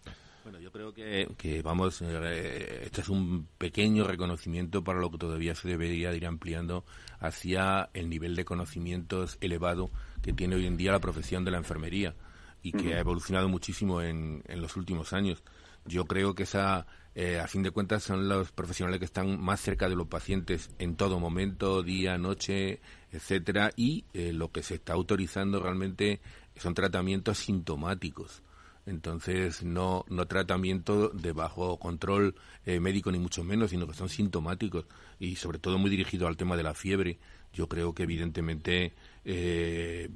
[0.42, 5.18] Bueno, yo creo que, que vamos, eh, este es un pequeño reconocimiento para lo que
[5.18, 6.84] todavía se debería ir ampliando
[7.20, 11.58] hacia el nivel de conocimientos elevado que tiene hoy en día la profesión de la
[11.58, 12.16] enfermería
[12.60, 15.44] y que ha evolucionado muchísimo en, en los últimos años.
[15.84, 19.60] Yo creo que esa, eh, a fin de cuentas, son los profesionales que están más
[19.60, 22.80] cerca de los pacientes en todo momento, día, noche,
[23.12, 26.20] etcétera, y eh, lo que se está autorizando realmente
[26.56, 28.42] son tratamientos sintomáticos
[28.86, 32.34] entonces no, no tratamiento de bajo control
[32.66, 34.86] eh, médico ni mucho menos, sino que son sintomáticos
[35.18, 37.18] y sobre todo muy dirigido al tema de la fiebre.
[37.52, 40.08] Yo creo que evidentemente eh,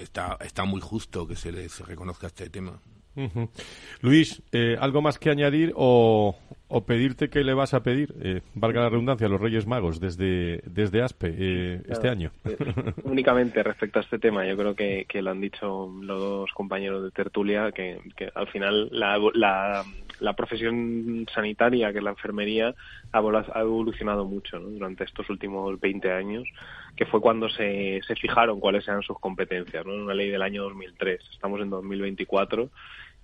[0.00, 2.80] está, está muy justo que se les reconozca este tema.
[4.02, 6.36] Luis, eh, ¿algo más que añadir o,
[6.68, 10.00] o, pedirte que le vas a pedir, eh, valga la redundancia, a los Reyes Magos
[10.00, 12.30] desde, desde ASPE eh, este año?
[13.04, 17.02] únicamente respecto a este tema, yo creo que, que, lo han dicho los dos compañeros
[17.04, 19.84] de tertulia, que, que al final la, la,
[20.20, 22.74] la, profesión sanitaria, que es la enfermería,
[23.12, 26.48] ha evolucionado mucho durante estos últimos 20 años
[26.96, 29.92] que fue cuando se, se fijaron cuáles eran sus competencias, ¿no?
[29.92, 31.20] En una ley del año 2003.
[31.30, 32.70] Estamos en 2024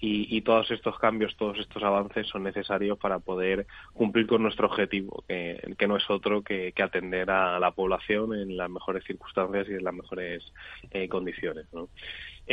[0.05, 5.23] y, todos estos cambios, todos estos avances son necesarios para poder cumplir con nuestro objetivo,
[5.29, 9.75] que, que no es otro que, atender a la población en las mejores circunstancias y
[9.75, 10.53] en las mejores
[10.91, 11.67] eh, condiciones.
[11.73, 11.89] ¿no?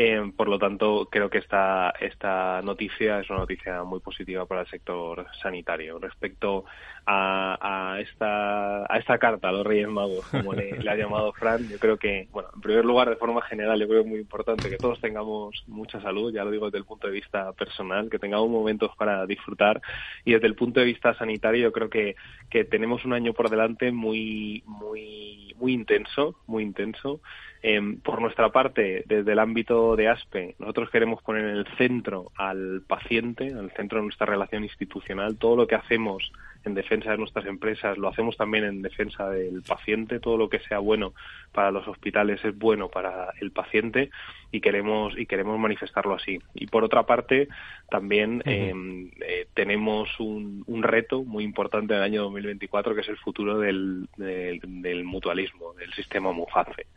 [0.02, 4.62] Eh, por lo tanto, creo que esta, esta noticia es una noticia muy positiva para
[4.62, 6.00] el sector sanitario.
[6.00, 6.64] Respecto
[7.06, 11.78] a, esta, a esta carta a los Reyes Magos, como le, ha llamado Fran, yo
[11.80, 14.70] creo que, bueno, en primer lugar, de forma general, yo creo que es muy importante
[14.70, 18.20] que todos tengamos mucha salud, ya lo digo desde el punto de vista personal, que
[18.20, 19.82] tengamos momentos para disfrutar
[20.24, 22.16] y desde el punto de vista sanitario, yo creo que,
[22.50, 27.20] que tenemos un año por delante muy, muy, muy intenso, muy intenso
[27.62, 32.32] Em, por nuestra parte, desde el ámbito de ASPE, nosotros queremos poner en el centro
[32.38, 35.38] al paciente, en el centro de nuestra relación institucional.
[35.38, 36.32] Todo lo que hacemos
[36.66, 40.20] en defensa de nuestras empresas lo hacemos también en defensa del paciente.
[40.20, 41.14] Todo lo que sea bueno
[41.52, 44.10] para los hospitales es bueno para el paciente
[44.52, 46.40] y queremos y queremos manifestarlo así.
[46.54, 47.48] Y por otra parte,
[47.90, 53.10] también em, eh, tenemos un, un, reto muy importante en el año 2024 que es
[53.10, 56.88] el futuro del, del, mutualismo, del sistema MUFACE.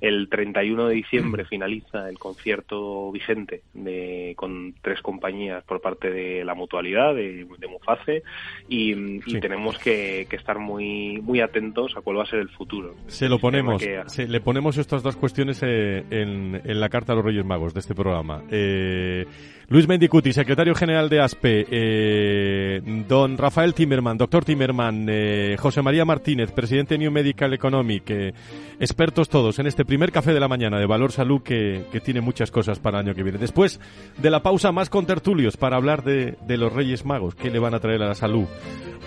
[0.00, 6.44] El 31 de diciembre finaliza el concierto vigente de, con tres compañías por parte de
[6.44, 8.22] la mutualidad de, Muface
[8.68, 8.94] y,
[9.40, 12.94] tenemos que, estar muy muy atentos a cuál va a ser el futuro.
[13.06, 17.24] Se lo ponemos, le ponemos estas dos cuestiones eh, en, en la carta a los
[17.24, 18.42] Reyes Magos de este programa.
[18.50, 19.26] Eh,
[19.68, 26.04] Luis Mendicuti, secretario general de ASPE, eh, don Rafael Timerman, doctor Timerman, eh, José María
[26.04, 28.34] Martínez, presidente de New Medical Economic,
[28.78, 32.52] expertos todos en este primer café de la mañana de Valor Salud que, tiene muchas
[32.52, 33.38] cosas para el año que viene.
[33.38, 33.80] Después
[34.18, 37.58] de la pausa, más con tertulios para hablar de, de los Reyes Magos, qué le
[37.58, 38.46] van a traer a la salud.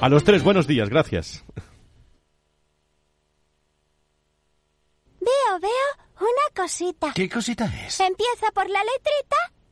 [0.02, 1.46] A los tres, buenos días, gracias.
[5.22, 5.70] Veo, veo
[6.20, 7.14] una cosita.
[7.16, 8.00] ¿Qué cosita es?
[8.02, 9.59] Empieza por la letrita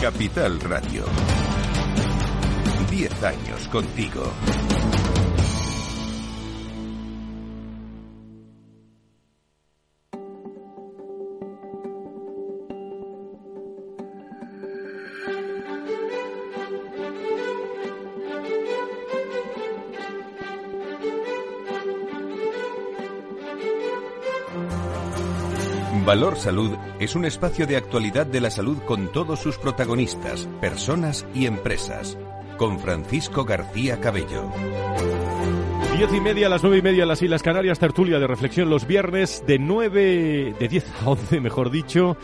[0.00, 1.04] Capital Radio.
[2.90, 4.22] Diez años contigo.
[26.04, 31.26] Valor Salud es un espacio de actualidad de la salud con todos sus protagonistas, personas
[31.34, 32.16] y empresas.
[32.56, 34.50] Con Francisco García Cabello.
[35.96, 38.70] Diez y media a las nueve y media en las Islas Canarias, tertulia de reflexión
[38.70, 42.16] los viernes de nueve, de diez a once, mejor dicho,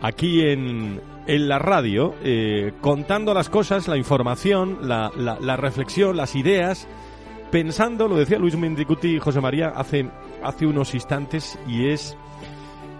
[0.00, 6.16] aquí en, en la radio, eh, contando las cosas, la información, la, la, la, reflexión,
[6.16, 6.86] las ideas,
[7.50, 10.08] pensando, lo decía Luis Mendicuti y José María hace,
[10.42, 12.16] hace unos instantes, y es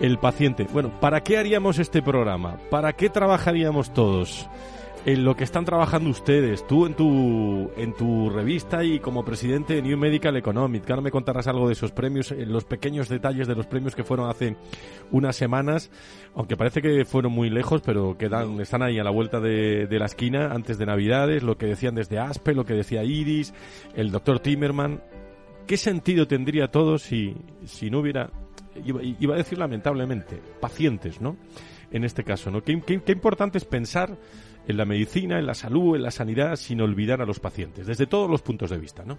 [0.00, 0.66] el paciente.
[0.72, 2.58] Bueno, ¿para qué haríamos este programa?
[2.70, 4.48] ¿Para qué trabajaríamos todos?
[5.06, 9.74] En lo que están trabajando ustedes, tú en tu, en tu revista y como presidente
[9.74, 13.10] de New Medical Economic, que ahora me contarás algo de esos premios, en los pequeños
[13.10, 14.56] detalles de los premios que fueron hace
[15.10, 15.90] unas semanas,
[16.34, 19.98] aunque parece que fueron muy lejos, pero quedan, están ahí a la vuelta de, de
[19.98, 23.52] la esquina antes de Navidades, lo que decían desde ASPE, lo que decía Iris,
[23.94, 25.02] el doctor Timerman.
[25.66, 28.30] ¿Qué sentido tendría todo si, si no hubiera
[28.84, 31.36] iba a decir lamentablemente, pacientes, ¿no?
[31.90, 32.62] En este caso, ¿no?
[32.62, 34.16] Qué, qué, importante es pensar
[34.66, 38.06] en la medicina, en la salud, en la sanidad, sin olvidar a los pacientes, desde
[38.06, 39.18] todos los puntos de vista, ¿no?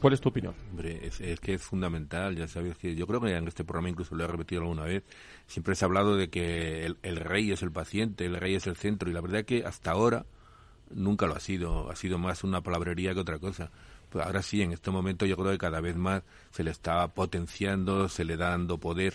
[0.00, 0.54] ¿Cuál es tu opinión?
[0.70, 3.88] Hombre, es, es, que es fundamental, ya sabes que yo creo que en este programa
[3.88, 5.02] incluso lo he repetido alguna vez,
[5.46, 8.66] siempre se ha hablado de que el, el rey es el paciente, el rey es
[8.66, 10.26] el centro, y la verdad es que hasta ahora
[10.90, 13.70] nunca lo ha sido, ha sido más una palabrería que otra cosa.
[14.14, 16.22] Pues ahora sí, en este momento yo creo que cada vez más
[16.52, 19.14] se le está potenciando, se le da dando poder.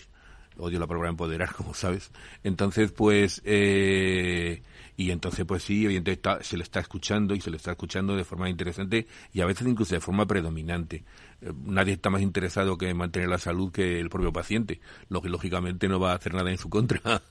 [0.58, 2.10] Odio la palabra empoderar, como sabes.
[2.44, 4.60] Entonces, pues, eh,
[4.98, 8.24] y entonces, pues sí, evidentemente se le está escuchando y se le está escuchando de
[8.24, 11.02] forma interesante y a veces incluso de forma predominante.
[11.42, 15.22] Eh, nadie está más interesado que en mantener la salud que el propio paciente, lo
[15.22, 17.00] que lógicamente no va a hacer nada en su contra.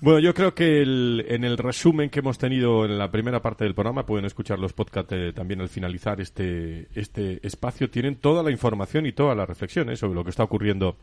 [0.00, 3.62] Bueno, yo creo que el, en el resumen que hemos tenido en la primera parte
[3.62, 8.42] del programa, pueden escuchar los podcasts eh, también al finalizar este, este espacio, tienen toda
[8.42, 10.96] la información y todas las reflexiones sobre lo que está ocurriendo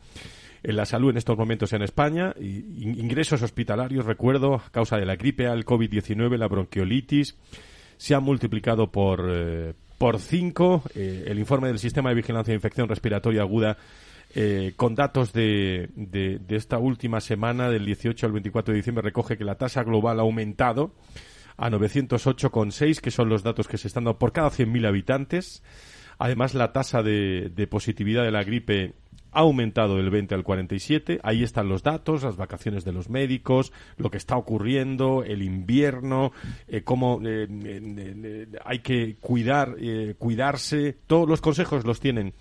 [0.63, 2.33] en la salud en estos momentos en España.
[2.39, 7.37] Ingresos hospitalarios, recuerdo, a causa de la gripe al COVID-19, la bronquiolitis,
[7.97, 10.81] se han multiplicado por, eh, por cinco.
[10.95, 13.77] Eh, el informe del Sistema de Vigilancia de Infección Respiratoria Aguda
[14.33, 19.03] eh, con datos de, de, de, esta última semana, del 18 al 24 de diciembre,
[19.03, 20.95] recoge que la tasa global ha aumentado
[21.55, 25.61] a 908,6, que son los datos que se están dando por cada 100.000 habitantes.
[26.23, 28.93] Además, la tasa de, de, positividad de la gripe
[29.31, 31.19] ha aumentado del 20 al 47.
[31.23, 36.31] Ahí están los datos, las vacaciones de los médicos, lo que está ocurriendo, el invierno,
[36.67, 39.75] eh, cómo eh, eh, hay que cuidar,
[40.19, 40.95] cuidarse.
[41.07, 42.33] Todos los consejos los tienen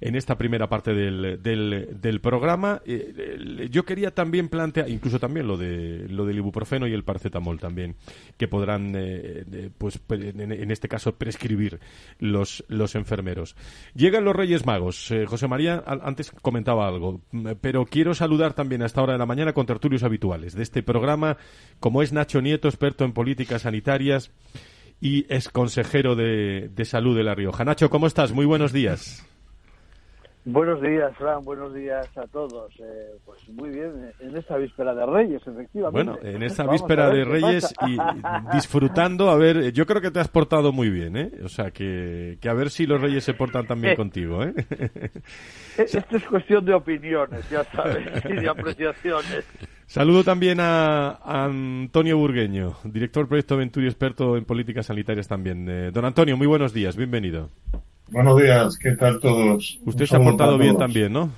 [0.00, 2.82] en esta primera parte del, del, del programa.
[2.86, 7.58] Eh, yo quería también plantear, incluso también lo de lo del ibuprofeno y el paracetamol
[7.58, 7.96] también,
[8.36, 11.80] que podrán, eh, pues en, en, este caso, prescribir
[12.18, 13.56] los, los enfermeros.
[13.94, 15.10] Llegan los Reyes Magos.
[15.10, 17.20] Eh, José María antes comentaba algo,
[17.60, 20.82] pero quiero saludar también a esta hora de la mañana con tertulios habituales de este
[20.82, 21.36] programa,
[21.80, 24.30] como es Nacho Nieto, experto en políticas sanitarias
[25.00, 27.64] y es consejero de, de salud de La Rioja.
[27.64, 28.32] Nacho, ¿cómo estás?
[28.32, 29.24] Muy buenos días.
[30.50, 31.42] Buenos días, Fran.
[31.44, 32.72] Buenos días a todos.
[32.80, 36.10] Eh, pues muy bien, en esta víspera de Reyes, efectivamente.
[36.10, 37.98] Bueno, en esta víspera de Reyes y
[38.54, 41.32] disfrutando, a ver, yo creo que te has portado muy bien, ¿eh?
[41.44, 44.54] O sea, que, que a ver si los Reyes se portan también contigo, ¿eh?
[45.76, 49.44] Esto es cuestión de opiniones, ya sabes, y de apreciaciones.
[49.84, 55.68] Saludo también a, Antonio Burgueño, director del Proyecto Venturi, experto en políticas sanitarias también.
[55.68, 57.50] Eh, don Antonio, muy buenos días, bienvenido.
[58.10, 59.78] Buenos días, ¿qué tal todos?
[59.84, 61.30] Usted se ha portado bien también, ¿no?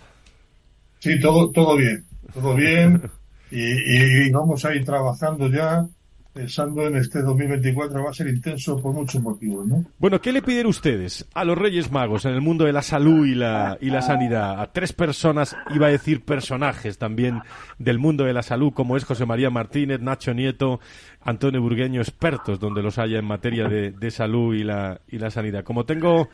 [1.00, 3.02] Sí, todo, todo bien, todo bien.
[3.50, 5.84] y, vamos a ir trabajando ya
[6.32, 9.84] pensando en este 2024 va a ser intenso por muchos motivos, ¿no?
[9.98, 13.26] Bueno, ¿qué le piden ustedes a los Reyes Magos en el mundo de la salud
[13.26, 14.60] y la, y la sanidad?
[14.60, 17.40] A tres personas, iba a decir personajes también
[17.80, 20.78] del mundo de la salud, como es José María Martínez, Nacho Nieto,
[21.20, 25.32] Antonio Burgueño, expertos donde los haya en materia de, de salud y la, y la
[25.32, 25.64] sanidad.
[25.64, 26.28] Como tengo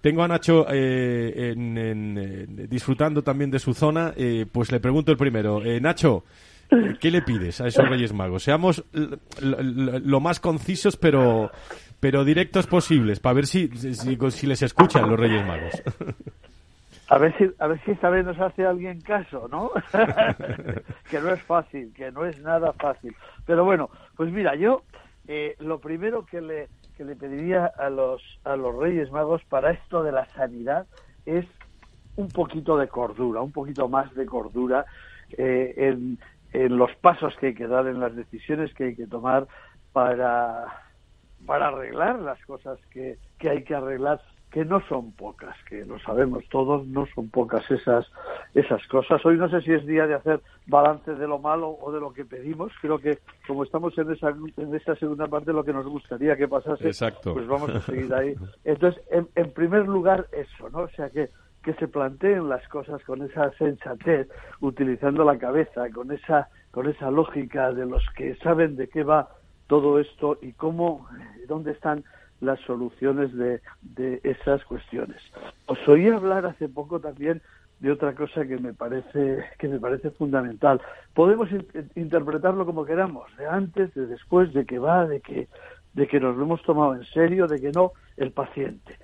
[0.00, 5.18] tengo a Nacho eh, en, disfrutando también de su zona, eh, pues le pregunto el
[5.18, 5.64] primero.
[5.64, 6.24] Eh, Nacho,
[7.00, 8.44] ¿qué le pides a esos Reyes Magos?
[8.44, 8.84] Seamos
[9.40, 11.50] lo más concisos, pero,
[11.98, 15.82] pero directos posibles, para ver si, si, les escuchan los Reyes Magos.
[17.08, 19.70] A ver si, a ver si esta vez nos hace alguien caso, ¿no?
[21.08, 23.14] que no es fácil, que no es nada fácil.
[23.46, 24.82] Pero bueno, pues mira, yo
[25.60, 30.02] lo primero que le, que le pediría a los, a los Reyes Magos para esto
[30.02, 30.86] de la sanidad
[31.24, 31.44] es
[32.16, 34.86] un poquito de cordura, un poquito más de cordura
[35.36, 36.18] eh, en,
[36.52, 39.46] en, los pasos que hay que dar, en las decisiones que hay que tomar
[39.92, 40.64] para,
[41.44, 44.20] para arreglar las cosas que, que hay que arreglar
[44.56, 48.10] que no son pocas, que lo sabemos todos, no son pocas esas,
[48.54, 49.22] esas cosas.
[49.26, 52.14] Hoy no sé si es día de hacer balance de lo malo o de lo
[52.14, 52.72] que pedimos.
[52.80, 56.48] Creo que como estamos en esa, en esa segunda parte, lo que nos gustaría que
[56.48, 56.90] pasase,
[57.22, 58.34] pues vamos a seguir ahí.
[58.64, 60.84] Entonces, en, primer lugar, eso, ¿no?
[60.84, 61.28] O sea, que,
[61.62, 64.26] que se planteen las cosas con esa sensatez,
[64.62, 69.28] utilizando la cabeza, con esa, con esa lógica de los que saben de qué va
[69.66, 71.06] todo esto y cómo,
[71.46, 72.04] dónde están
[72.40, 75.20] las soluciones de, de esas cuestiones.
[75.66, 77.42] Os oí hablar hace poco también
[77.80, 80.80] de otra cosa que me parece que me parece fundamental.
[81.14, 81.48] Podemos
[81.94, 85.48] interpretarlo como queramos, de antes, de después, de que va, de que
[85.92, 88.98] de que nos lo hemos tomado en serio, de que no, el paciente.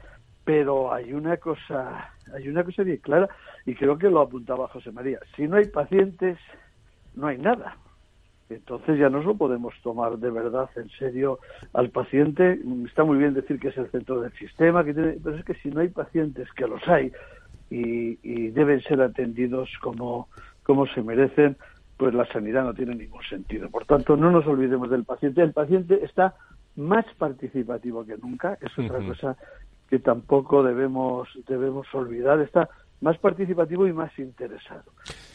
[0.44, 3.28] Pero hay una cosa, hay una cosa bien clara
[3.64, 5.18] y creo que lo apuntaba José María.
[5.34, 6.38] Si no hay pacientes,
[7.14, 7.76] no hay nada
[8.54, 11.38] entonces ya no lo podemos tomar de verdad en serio
[11.72, 12.58] al paciente.
[12.86, 15.70] Está muy bien decir que es el centro del sistema, que pero es que si
[15.70, 17.12] no hay pacientes, que los hay,
[17.70, 20.28] y, deben ser atendidos como,
[20.62, 21.56] como se merecen,
[21.96, 23.70] pues la sanidad no tiene ningún sentido.
[23.70, 25.42] Por tanto, no nos olvidemos del paciente.
[25.42, 26.34] El paciente está
[26.76, 29.36] más participativo que nunca, es otra cosa
[29.88, 32.40] que tampoco debemos, debemos olvidar.
[32.40, 32.68] Está
[33.02, 34.84] más participativo y más interesado.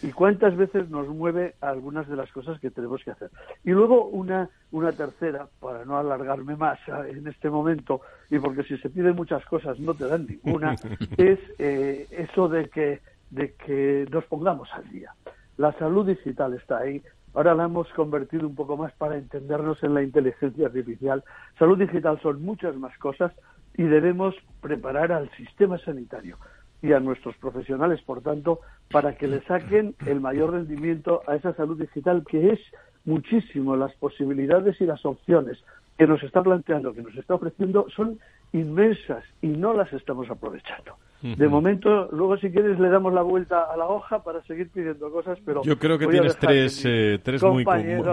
[0.01, 3.30] ¿Y cuántas veces nos mueve algunas de las cosas que tenemos que hacer?
[3.63, 8.01] Y luego una, una tercera, para no alargarme más en este momento,
[8.32, 10.75] y porque si se piden muchas cosas no te dan ninguna,
[11.17, 13.01] es eh, eso de que,
[13.32, 15.13] de que nos pongamos al día.
[15.58, 17.03] La salud digital está ahí,
[17.34, 21.21] ahora la hemos convertido un poco más para entendernos en la inteligencia artificial.
[21.60, 23.34] Salud digital son muchas más cosas
[23.75, 26.38] y debemos preparar al sistema sanitario
[26.81, 28.59] y a nuestros profesionales, por tanto,
[28.91, 32.59] para que le saquen el mayor rendimiento a esa salud digital, que es
[33.05, 33.75] muchísimo.
[33.75, 35.57] Las posibilidades y las opciones
[35.97, 38.19] que nos está planteando, que nos está ofreciendo, son
[38.53, 40.95] inmensas y no las estamos aprovechando.
[41.21, 45.12] De momento, luego si quieres le damos la vuelta a la hoja para seguir pidiendo
[45.12, 45.63] cosas, pero...
[45.63, 47.65] Yo creo que tienes tres, eh, tres muy,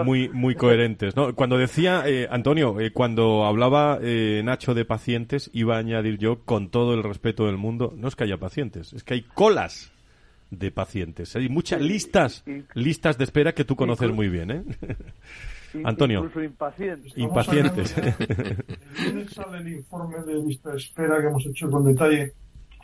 [0.03, 1.15] muy, muy coherentes.
[1.15, 1.35] ¿no?
[1.35, 3.99] Cuando decía, eh, Antonio, eh, cuando hablaba
[4.43, 8.15] Nacho de pacientes, iba a añadir yo, con todo el respeto del mundo, no es
[8.15, 9.91] que haya pacientes, es que hay colas
[10.49, 11.35] de pacientes.
[11.35, 14.63] Hay muchas listas, listas de espera que tú conoces muy bien, ¿eh?
[15.83, 16.19] Antonio.
[16.19, 17.17] Incluso impacientes.
[17.17, 17.95] Impacientes.
[19.33, 22.33] sale el informe de lista de espera que hemos hecho con detalle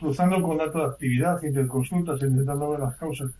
[0.02, 3.30] cruzando con datos de actividad, interconsultas, intentando ver las causas.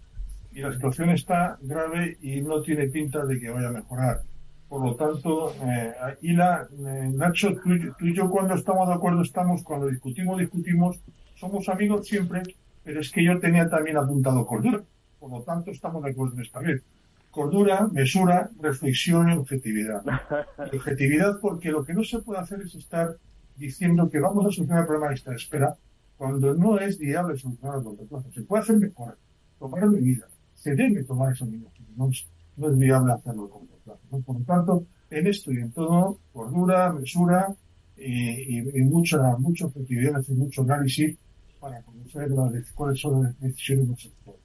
[0.52, 4.20] Y la situación está grave y no tiene pinta de que vaya a mejorar.
[4.68, 7.70] Por lo tanto, eh, la eh, Nacho, tú,
[8.00, 11.00] y yo cuando estamos de acuerdo estamos, cuando discutimos, discutimos,
[11.34, 12.42] somos amigos siempre,
[12.84, 14.80] pero es que yo tenía también apuntado cordura.
[15.18, 16.82] Por lo tanto, estamos de acuerdo en esta vez.
[17.30, 20.02] Cordura, mesura, reflexión y objetividad.
[20.72, 23.16] objetividad porque lo que no se puede hacer es estar
[23.56, 25.76] diciendo que vamos a solucionar el problema de esta espera
[26.22, 28.30] cuando no es viable solucionar a corto plazo.
[28.30, 29.18] Se puede hacer mejor,
[29.58, 32.24] tomar medidas, se debe tomar esa medida, no es,
[32.56, 34.22] no es viable hacerlo a corto plazo.
[34.24, 37.48] Por lo tanto, en esto y en todo, cordura, mesura
[37.96, 41.18] y, y, mucha, mucha objetividad, mucho análisis
[41.58, 42.28] para conocer
[42.72, 44.36] cuáles son las decisiones del sector.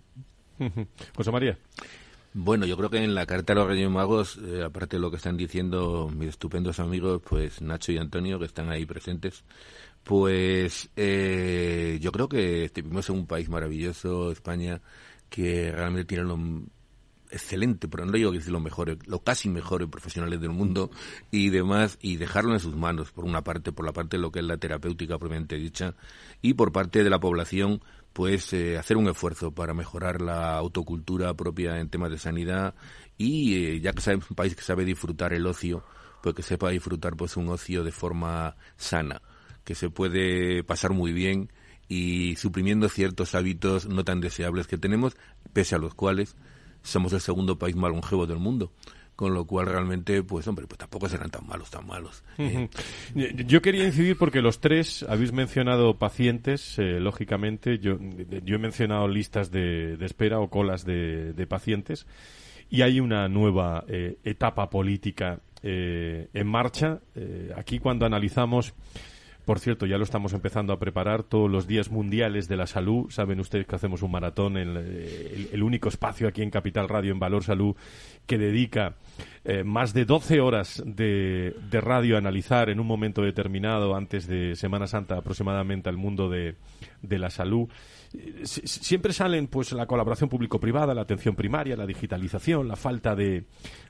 [1.16, 1.60] José María.
[2.34, 5.10] Bueno, yo creo que en la carta de los Reyes Magos, eh, aparte de lo
[5.10, 9.44] que están diciendo mis estupendos amigos, pues Nacho y Antonio, que están ahí presentes,
[10.08, 14.82] pues eh, yo creo que vivimos en un país maravilloso, España,
[15.30, 16.40] que realmente tiene lo
[17.30, 20.92] excelente, pero no digo que es lo mejor, lo casi mejores profesionales del mundo
[21.30, 24.32] y demás, y dejarlo en sus manos, por una parte, por la parte de lo
[24.32, 25.94] que es la terapéutica propiamente dicha,
[26.42, 27.82] y por parte de la población,
[28.14, 32.76] pues eh, hacer un esfuerzo para mejorar la autocultura propia en temas de sanidad
[33.18, 35.84] y eh, ya que es un país que sabe disfrutar el ocio,
[36.24, 39.22] pues que sepa disfrutar pues un ocio de forma sana,
[39.68, 41.52] que se puede pasar muy bien
[41.90, 45.18] y suprimiendo ciertos hábitos no tan deseables que tenemos,
[45.52, 46.38] pese a los cuales
[46.84, 48.72] somos el segundo país más longevo del mundo
[49.18, 52.24] con lo cual realmente, pues hombre, pues tampoco serán tan malos, tan malos.
[52.38, 52.70] Eh,
[53.48, 57.98] yo quería incidir porque los tres habéis mencionado pacientes, eh, lógicamente, yo,
[58.44, 62.06] yo he mencionado listas de, espera o colas de, pacientes
[62.70, 67.00] y hay una nueva eh, etapa política en marcha.
[67.56, 68.76] aquí cuando analizamos
[69.48, 73.10] por cierto, ya lo estamos empezando a preparar todos los días mundiales de la salud.
[73.10, 77.20] Saben ustedes que hacemos un maratón, en el, único espacio aquí en Capital Radio, en
[77.20, 77.74] Valor Salud,
[78.26, 78.98] que dedica
[79.46, 84.54] eh, más de 12 horas de, radio a analizar en un momento determinado, antes de
[84.58, 86.58] Semana Santa aproximadamente, al mundo de,
[87.02, 87.70] la salud.
[88.44, 93.46] siempre salen pues la colaboración público-privada, la atención primaria, la digitalización, la falta de,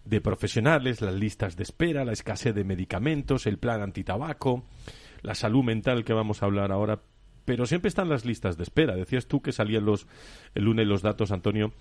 [0.06, 4.64] de profesionales, las listas de espera, la escasez de medicamentos, el plan antitabaco
[5.22, 7.00] la salud mental que vamos a hablar ahora,
[7.46, 8.96] pero siempre están las listas de espera.
[8.96, 10.08] Decías tú que salían los
[10.56, 11.74] el lunes los datos, Antonio,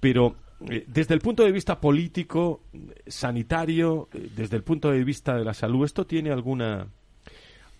[0.00, 0.36] pero
[0.68, 2.62] eh, desde el punto de vista político,
[3.06, 6.88] sanitario, eh, desde el punto de vista de la salud, ¿esto tiene alguna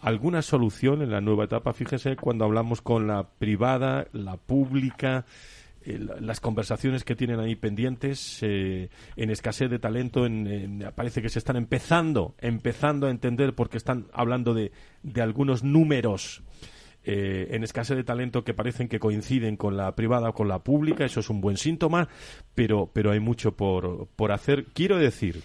[0.00, 1.72] alguna solución en la nueva etapa?
[1.72, 5.26] Fíjese cuando hablamos con la privada, la pública,
[5.84, 11.38] las conversaciones que tienen ahí pendientes eh, en escasez de talento en, parece que se
[11.38, 14.72] están empezando empezando a entender porque están hablando de,
[15.02, 16.42] de algunos números
[17.02, 20.58] eh, en escasez de talento que parecen que coinciden con la privada o con la
[20.58, 22.08] pública eso es un buen síntoma
[22.54, 24.66] pero pero hay mucho por, por hacer.
[24.74, 25.42] Quiero decir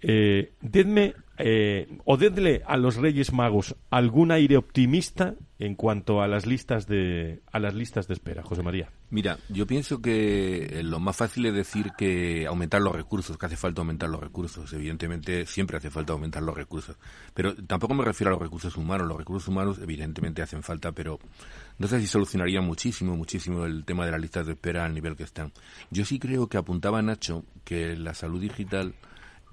[0.00, 6.28] eh, denme eh, o denle a los Reyes Magos algún aire optimista en cuanto a
[6.28, 8.90] las listas de a las listas de espera, José María.
[9.10, 13.56] Mira, yo pienso que lo más fácil es decir que aumentar los recursos, que hace
[13.56, 14.72] falta aumentar los recursos.
[14.72, 16.96] Evidentemente, siempre hace falta aumentar los recursos.
[17.34, 19.08] Pero tampoco me refiero a los recursos humanos.
[19.08, 21.18] Los recursos humanos, evidentemente, hacen falta, pero
[21.78, 25.16] no sé si solucionaría muchísimo, muchísimo el tema de las listas de espera al nivel
[25.16, 25.52] que están.
[25.90, 28.94] Yo sí creo que apuntaba Nacho que la salud digital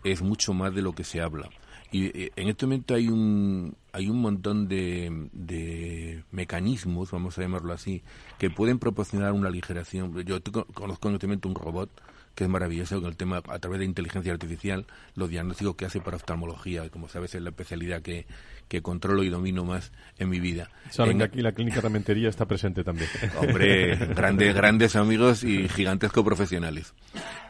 [0.05, 1.49] es mucho más de lo que se habla.
[1.91, 7.41] Y eh, en este momento hay un, hay un montón de, de mecanismos, vamos a
[7.41, 8.03] llamarlo así,
[8.37, 10.15] que pueden proporcionar una aligeración.
[10.23, 10.39] Yo
[10.73, 11.89] conozco en este momento un robot
[12.35, 14.85] que es maravilloso con el tema a través de inteligencia artificial,
[15.15, 18.25] los diagnósticos que hace para oftalmología, como sabes es la especialidad que,
[18.67, 20.69] que controlo y domino más en mi vida.
[20.89, 23.09] Saben que aquí la clínica de Mentería está presente también.
[23.39, 26.93] Hombre, grandes, grandes amigos y gigantescos profesionales.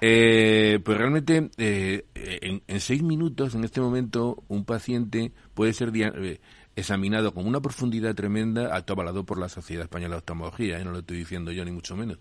[0.02, 5.92] Eh, pues realmente, eh, en, en, seis minutos, en este momento, un paciente puede ser
[5.96, 6.40] eh,
[6.76, 11.18] examinado con una profundidad tremenda, avalado por la Sociedad Española de Oftalmología, no lo estoy
[11.18, 12.18] diciendo yo ni mucho menos.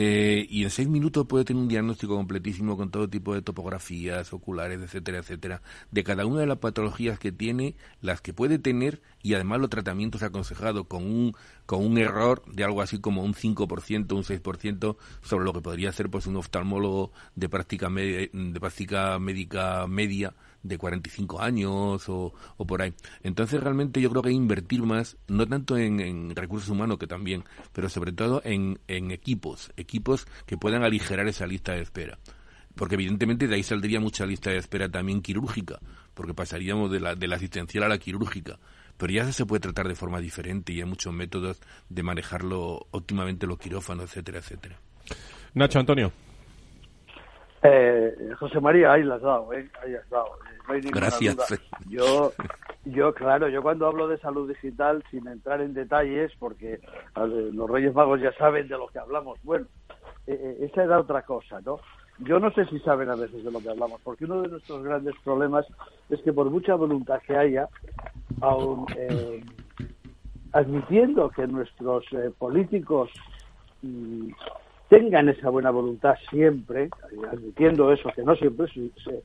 [0.00, 4.32] Eh, y en seis minutos puede tener un diagnóstico completísimo con todo tipo de topografías
[4.32, 9.02] oculares, etcétera, etcétera, de cada una de las patologías que tiene, las que puede tener
[9.24, 11.34] y además los tratamientos aconsejados con un,
[11.66, 15.90] con un error de algo así como un 5%, un 6% sobre lo que podría
[15.90, 20.32] ser pues un oftalmólogo de práctica, de práctica médica media
[20.68, 22.94] de 45 años o, o por ahí.
[23.22, 27.88] Entonces realmente yo creo que invertir más, no tanto en, recursos humanos que también, pero
[27.88, 32.18] sobre todo en, en equipos, equipos que puedan aligerar esa lista de espera
[32.74, 35.80] porque evidentemente de ahí saldría mucha lista de espera también quirúrgica,
[36.14, 38.60] porque pasaríamos de la, de la asistencial a la quirúrgica.
[38.96, 43.48] Pero ya se puede tratar de forma diferente y hay muchos métodos de manejarlo óptimamente
[43.48, 44.80] los quirófanos, etcétera, etcétera.
[45.54, 46.12] Nacho Antonio.
[47.62, 49.68] Eh, José María, ahí las has dado, ¿eh?
[49.84, 50.30] ahí has dado.
[50.92, 51.36] Gracias.
[51.88, 52.32] Yo,
[52.84, 56.80] yo, claro, yo cuando hablo de salud digital, sin entrar en detalles, porque
[57.16, 59.66] los Reyes Magos ya saben de lo que hablamos, bueno,
[60.26, 61.80] eh, eh, esa era otra cosa, ¿no?
[62.18, 64.82] Yo no sé si saben a veces de lo que hablamos, porque uno de nuestros
[64.82, 65.64] grandes problemas
[66.10, 67.68] es que por mucha voluntad que haya,
[68.40, 69.42] aun eh,
[70.52, 72.04] admitiendo que nuestros
[72.38, 73.10] políticos
[73.82, 74.30] mm,
[74.88, 76.90] tengan esa buena voluntad siempre,
[77.30, 79.22] admitiendo eso, que no siempre se,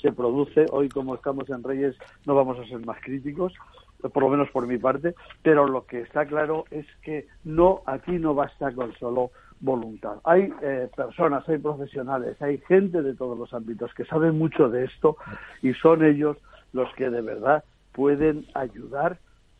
[0.00, 1.96] se, produce, hoy como estamos en Reyes
[2.26, 3.52] no vamos a ser más críticos,
[4.00, 8.12] por lo menos por mi parte, pero lo que está claro es que no, aquí
[8.12, 10.18] no basta con solo voluntad.
[10.24, 14.84] Hay eh, personas, hay profesionales, hay gente de todos los ámbitos que saben mucho de
[14.84, 15.16] esto
[15.62, 16.36] y son ellos
[16.72, 19.18] los que de verdad pueden ayudar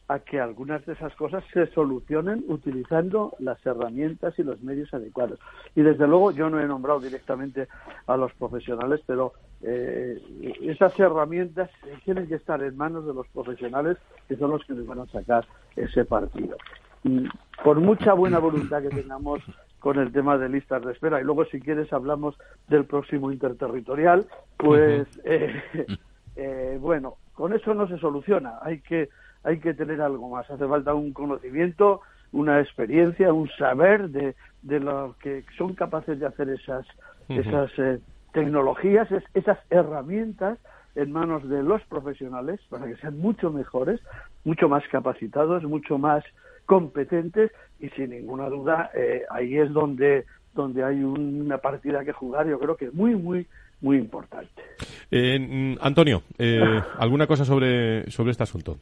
[0.08, 5.40] a que algunas de esas cosas se solucionen utilizando las herramientas y los medios adecuados.
[5.74, 7.66] Y desde luego yo no he nombrado directamente
[8.06, 9.32] a los profesionales, pero
[9.62, 10.20] eh,
[10.62, 11.70] esas herramientas
[12.04, 13.96] tienen que estar en manos de los profesionales
[14.28, 15.44] que son los que nos van a sacar
[15.74, 16.56] ese partido.
[17.02, 17.28] Y
[17.64, 19.42] por mucha buena voluntad que tengamos
[19.80, 22.36] con el tema de listas de espera, y luego si quieres hablamos
[22.68, 24.26] del próximo interterritorial,
[24.56, 25.62] pues eh,
[26.36, 28.58] eh, bueno, con eso no se soluciona.
[28.62, 29.08] Hay que
[29.46, 30.50] hay que tener algo más.
[30.50, 32.00] Hace falta un conocimiento,
[32.32, 36.84] una experiencia, un saber de, de lo que son capaces de hacer esas,
[37.28, 38.00] esas eh,
[38.32, 40.58] tecnologías, esas herramientas
[40.96, 44.00] en manos de los profesionales para que sean mucho mejores,
[44.44, 46.24] mucho más capacitados, mucho más
[46.64, 50.24] competentes y sin ninguna duda eh, ahí es donde
[50.54, 53.46] donde hay una partida que jugar yo creo que es muy muy
[53.80, 54.62] muy importante.
[55.10, 56.22] Eh, Antonio,
[56.98, 58.78] ¿alguna cosa sobre, sobre este asunto?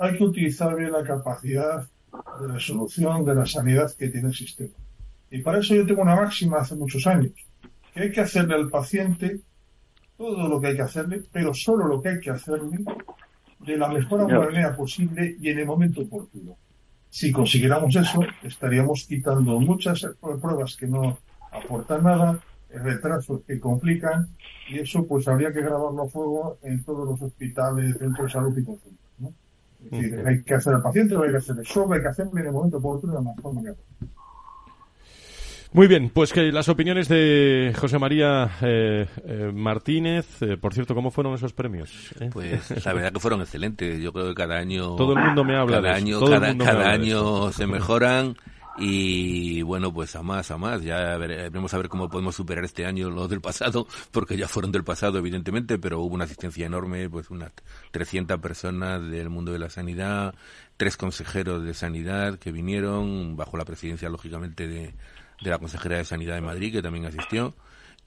[0.00, 1.86] Hay que utilizar bien la capacidad
[2.40, 4.74] de resolución de la sanidad que tiene el sistema.
[5.30, 7.32] Y para eso yo tengo una máxima hace muchos años,
[7.92, 9.40] que hay que hacerle al paciente
[10.16, 12.78] todo lo que hay que hacerle, pero solo lo que hay que hacerle
[13.60, 16.56] de la mejor manera posible y en el momento oportuno.
[17.10, 21.18] Si consiguiéramos eso, estaríamos quitando muchas pruebas que no
[21.52, 22.38] aportan nada,
[22.70, 24.28] retrasos que complican,
[24.68, 28.58] y eso pues habría que grabarlo a fuego en todos los hospitales, centros de salud
[28.58, 29.07] y consultas.
[29.78, 32.52] Decir, hay que hacer al paciente, hay que hacer eso, hay que hacerlo en el
[32.52, 33.76] momento oportuno de la mejor manera.
[35.72, 40.94] Muy bien, pues que las opiniones de José María eh, eh, Martínez, eh, por cierto,
[40.94, 42.14] ¿cómo fueron esos premios?
[42.32, 44.00] Pues la verdad que fueron excelentes.
[44.00, 47.66] Yo creo que cada año todo el mundo me habla cada año, cada, año se
[47.66, 48.34] mejoran
[48.78, 50.82] y bueno, pues a más, a más.
[50.82, 54.72] Ya veremos a ver cómo podemos superar este año los del pasado, porque ya fueron
[54.72, 57.52] del pasado, evidentemente, pero hubo una asistencia enorme, pues unas
[57.90, 60.34] 300 personas del mundo de la sanidad,
[60.76, 64.94] tres consejeros de sanidad que vinieron bajo la presidencia, lógicamente, de
[65.40, 67.54] de la consejera de Sanidad de Madrid, que también asistió.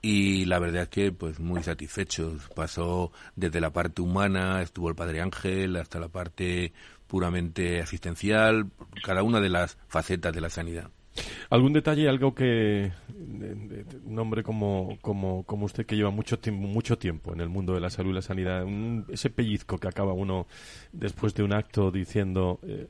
[0.00, 2.48] Y la verdad es que, pues, muy satisfechos.
[2.54, 6.72] Pasó desde la parte humana, estuvo el Padre Ángel, hasta la parte
[7.12, 8.70] puramente asistencial,
[9.04, 10.88] cada una de las facetas de la sanidad.
[11.50, 12.90] ¿Algún detalle, algo que
[14.06, 17.74] un hombre como, como, como usted que lleva mucho tiempo, mucho tiempo en el mundo
[17.74, 18.64] de la salud y la sanidad,
[19.10, 20.46] ese pellizco que acaba uno
[20.90, 22.88] después de un acto diciendo, eh,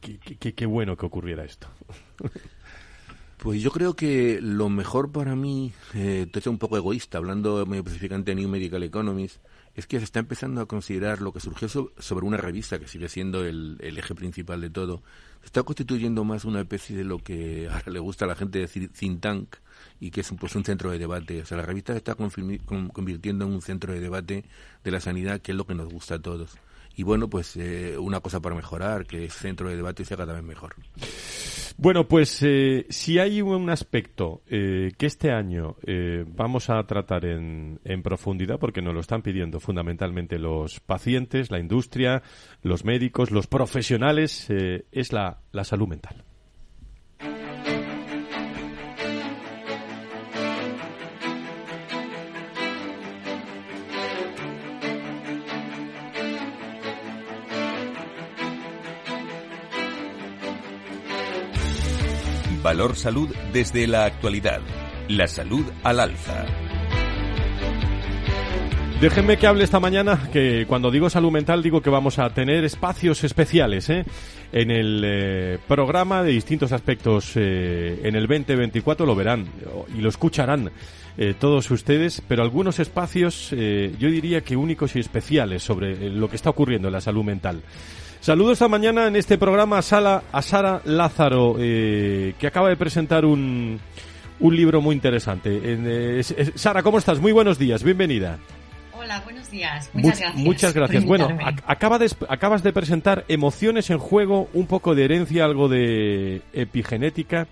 [0.00, 1.68] qué bueno que ocurriera esto?
[3.36, 7.76] Pues yo creo que lo mejor para mí, eh, estoy un poco egoísta, hablando muy
[7.76, 9.38] específicamente de New Medical Economics,
[9.74, 13.08] es que se está empezando a considerar lo que surgió sobre una revista, que sigue
[13.08, 15.02] siendo el, eje principal de todo.
[15.40, 18.60] Se está constituyendo más una especie de lo que ahora le gusta a la gente
[18.60, 19.56] decir think tank,
[20.00, 21.42] y que es pues, un centro de debate.
[21.42, 24.44] O sea, la revista se está convirtiendo en un centro de debate
[24.84, 26.56] de la sanidad, que es lo que nos gusta a todos
[26.96, 30.32] y bueno, pues eh, una cosa para mejorar, que el centro de debate sea cada
[30.32, 30.74] vez mejor.
[31.76, 35.76] Bueno, pues eh, si hay un aspecto eh, que este año
[36.28, 41.58] vamos a tratar en, en, profundidad, porque nos lo están pidiendo fundamentalmente los pacientes, la
[41.58, 42.22] industria,
[42.62, 46.24] los médicos, los profesionales, es la, la salud mental.
[62.64, 64.62] Valor Salud desde la actualidad.
[65.08, 66.46] La salud al alza.
[69.02, 72.64] Déjenme que hable esta mañana, que cuando digo salud mental digo que vamos a tener
[72.64, 74.06] espacios especiales ¿eh?
[74.50, 79.46] en el eh, programa de distintos aspectos eh, en el 2024, lo verán
[79.94, 80.70] y lo escucharán
[81.38, 86.50] todos ustedes, pero algunos espacios yo diría que únicos y especiales sobre lo que está
[86.50, 87.62] ocurriendo en la salud mental.
[88.24, 92.76] Saludos esta mañana en este programa a, Sala, a Sara Lázaro, eh, que acaba de
[92.78, 93.78] presentar un,
[94.40, 95.60] un libro muy interesante.
[95.62, 96.22] Eh,
[96.54, 97.20] Sara, ¿cómo estás?
[97.20, 98.38] Muy buenos días, bienvenida.
[98.94, 99.90] Hola, buenos días.
[99.92, 100.36] Muchas gracias.
[100.42, 101.04] Muchas gracias.
[101.04, 101.28] Bueno,
[101.66, 107.46] acaba de, acabas de presentar Emociones en Juego, un poco de herencia, algo de epigenética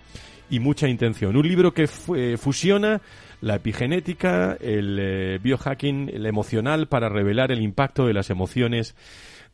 [0.49, 1.37] y mucha intención.
[1.37, 2.99] Un libro que fusiona
[3.41, 8.95] la epigenética, el eh, biohacking, el emocional para revelar el impacto de las emociones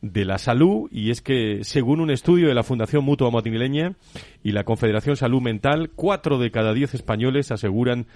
[0.02, 3.96] de la salud y es que según un estudio de la Fundación Mutua Madrileña
[4.42, 8.06] y la Confederación Salud Mental, cuatro de cada diez españoles aseguran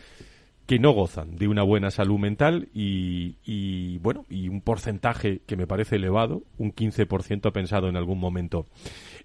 [0.67, 5.57] que no gozan de una buena salud mental y, y, bueno, y un porcentaje que
[5.57, 8.67] me parece elevado, un 15% ha pensado en algún momento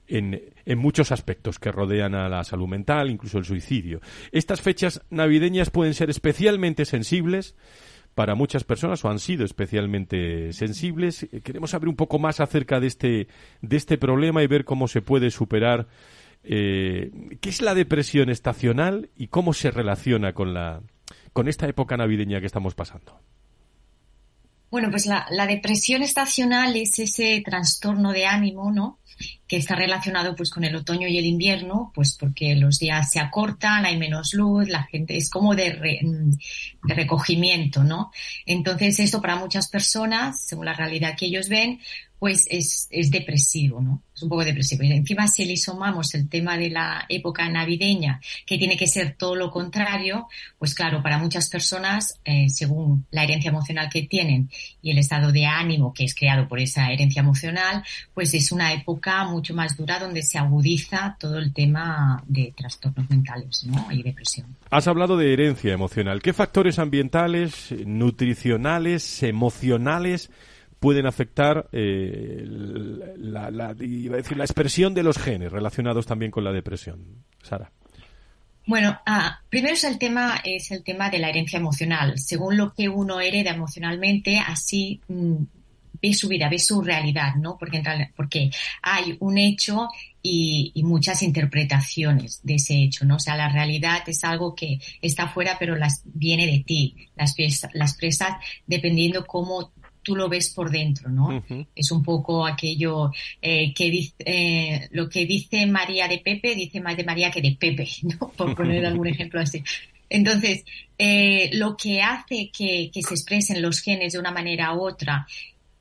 [0.07, 4.01] en, en, muchos aspectos que rodean a la salud mental, incluso el suicidio.
[4.33, 7.55] Estas fechas navideñas pueden ser especialmente sensibles
[8.19, 11.25] para muchas personas o han sido especialmente sensibles.
[11.41, 13.29] Queremos saber un poco más acerca de este,
[13.61, 15.87] de este problema y ver cómo se puede superar.
[16.43, 20.81] Eh, ¿Qué es la depresión estacional y cómo se relaciona con la,
[21.31, 23.21] con esta época navideña que estamos pasando?
[24.71, 28.99] Bueno, pues la, depresión estacional es ese trastorno de ánimo, ¿no?
[29.47, 33.19] Que está relacionado pues con el otoño y el invierno, pues porque los días se
[33.19, 35.71] acortan, hay menos luz, la gente es como de,
[36.83, 38.11] de recogimiento, ¿no?
[38.45, 41.79] Entonces esto para muchas personas, según la realidad que ellos ven,
[42.19, 44.03] pues es, es depresivo, ¿no?
[44.13, 44.83] Es un poco depresivo.
[44.83, 49.15] Y encima si le sumamos el tema de la época navideña, que tiene que ser
[49.17, 54.49] todo lo contrario, pues claro, para muchas personas, eh, según la herencia emocional que tienen
[54.81, 58.73] y el estado de ánimo que es creado por esa herencia emocional, pues es una
[58.73, 63.89] época mucho más dura donde se agudiza todo el tema de trastornos mentales, ¿no?
[63.91, 64.57] Y depresión.
[64.69, 66.21] Has hablado de herencia emocional.
[66.21, 70.29] ¿Qué factores ambientales, nutricionales, emocionales
[70.79, 73.75] pueden afectar eh, la,
[74.41, 77.23] expresión de los genes relacionados también con la depresión.
[77.43, 77.71] Sara.
[78.65, 82.19] Bueno, ah, primero es el tema es el tema de la herencia emocional.
[82.19, 85.43] Según lo que uno hereda emocionalmente, así mm,
[86.01, 87.57] ve su vida, ve su realidad, ¿no?
[87.57, 88.51] Porque,
[88.81, 89.89] hay un hecho
[90.21, 93.15] y, y, muchas interpretaciones de ese hecho, ¿no?
[93.15, 97.35] O sea, la realidad es algo que está fuera, pero las viene de ti, las,
[97.73, 99.71] las presas dependiendo cómo
[100.09, 101.43] tú lo ves por dentro, ¿no?
[101.75, 106.81] Es un poco aquello eh, que dice, eh, lo que dice María de Pepe, dice
[106.81, 108.31] más de María que de Pepe, ¿no?
[108.31, 109.63] Por poner algún ejemplo así.
[110.09, 110.65] Entonces,
[110.97, 115.27] eh, lo que hace que, que, se expresen los genes de una manera u otra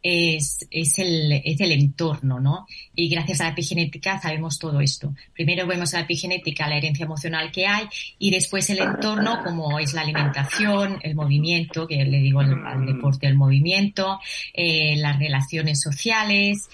[0.03, 2.67] es, es, el, es el entorno, ¿no?
[2.95, 5.15] Y gracias a la epigenética sabemos todo esto.
[5.35, 7.87] Primero vemos la epigenética, la herencia emocional que hay,
[8.19, 13.27] y después el entorno, como es la alimentación, el movimiento, que le digo al, deporte,
[13.27, 14.21] el movimiento,
[14.55, 16.69] eh, las relaciones sociales,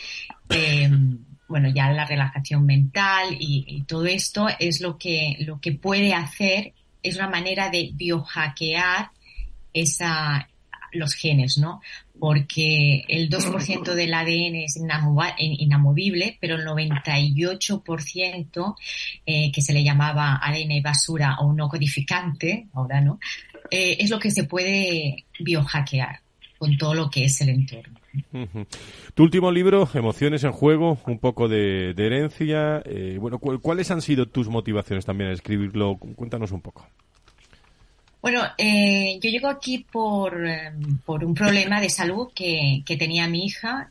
[0.50, 0.90] eh,
[1.48, 6.14] bueno, ya la relajación mental y, y, todo esto es lo que, lo que puede
[6.14, 6.72] hacer,
[7.02, 9.10] es una manera de biohackear
[9.72, 10.48] esa,
[10.92, 11.80] los genes, ¿no?
[12.18, 18.74] Porque el 2% del ADN es inamovible, pero el 98%
[19.26, 23.18] eh, que se le llamaba ADN basura o no codificante, ahora no,
[23.70, 26.20] eh, es lo que se puede biohackear
[26.58, 27.98] con todo lo que es el entorno.
[29.14, 32.80] Tu último libro, Emociones en Juego, un poco de, herencia.
[32.84, 35.96] Eh, bueno, ¿cuáles han sido tus motivaciones también a escribirlo?
[35.96, 36.86] Cuéntanos un poco.
[38.24, 43.28] Bueno, eh, yo llego aquí por, em, por, un problema de salud que, que, tenía
[43.28, 43.90] mi hija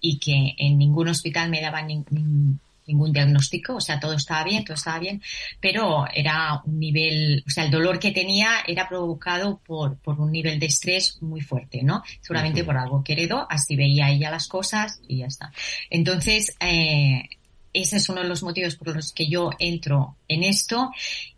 [0.00, 4.74] y que en ningún hospital me daban ningún diagnóstico, o sea, todo estaba bien, todo
[4.74, 5.20] estaba bien,
[5.60, 10.30] pero era un nivel, o sea, el dolor que tenía era provocado por, por un
[10.30, 12.04] nivel de estrés muy fuerte, ¿no?
[12.20, 15.52] Seguramente por algo que heredó, así veía ella las cosas y ya está.
[15.90, 17.28] Entonces, eh,
[17.74, 20.92] ese es uno de los motivos por los que yo entro en esto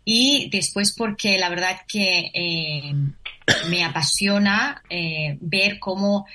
[0.05, 2.93] y después porque la verdad que eh,
[3.69, 6.25] me apasiona eh, ver cómo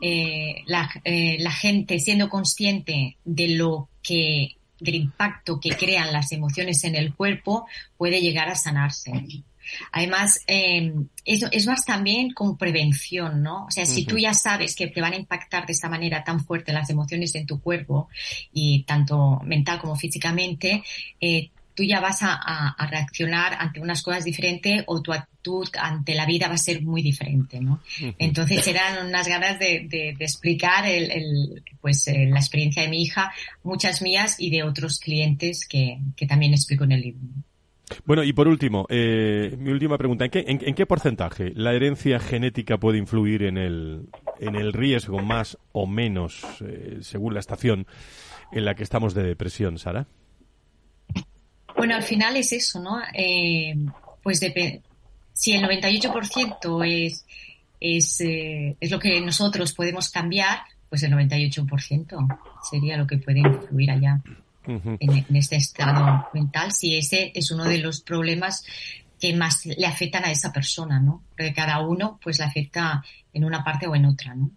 [0.00, 6.84] eh, la, la, gente siendo consciente de lo que del impacto que crean las emociones
[6.84, 9.10] en el cuerpo puede llegar a sanarse.
[9.92, 10.92] Además, eh,
[11.24, 13.66] es, más también con prevención, ¿no?
[13.66, 16.44] O sea, si tú ya sabes que te van a impactar de esa manera tan
[16.44, 18.08] fuerte las emociones en tu cuerpo,
[18.52, 20.82] y tanto mental como físicamente,
[21.20, 26.26] eh, tú ya vas a, reaccionar ante unas cosas diferentes o tu actitud ante la
[26.26, 27.80] vida va a ser muy diferente, ¿no?
[28.18, 34.02] Entonces eran unas ganas de, explicar el, pues, eh, la experiencia de mi hija, muchas
[34.02, 37.20] mías y de otros clientes que, que también explico en el libro.
[38.04, 40.24] Bueno, y por último, eh, mi última pregunta.
[40.24, 44.08] ¿En qué, en, qué, porcentaje la herencia genética puede influir en el,
[44.40, 47.86] en el riesgo más o menos, eh, según la estación
[48.52, 50.06] en la que estamos de depresión, Sara?
[51.76, 52.98] Bueno, al final es eso, ¿no?
[53.14, 53.74] Eh,
[54.22, 54.40] pues
[55.32, 57.24] si el 98% es,
[57.80, 60.58] es, es lo que nosotros podemos cambiar,
[60.88, 64.20] pues el 98% sería lo que puede influir allá
[64.68, 68.64] en, este estado mental, si ese es uno de los problemas
[69.18, 71.24] que más le afectan a esa persona, ¿no?
[71.30, 73.02] Porque cada uno pues le afecta
[73.32, 74.50] en una parte o en otra, ¿no?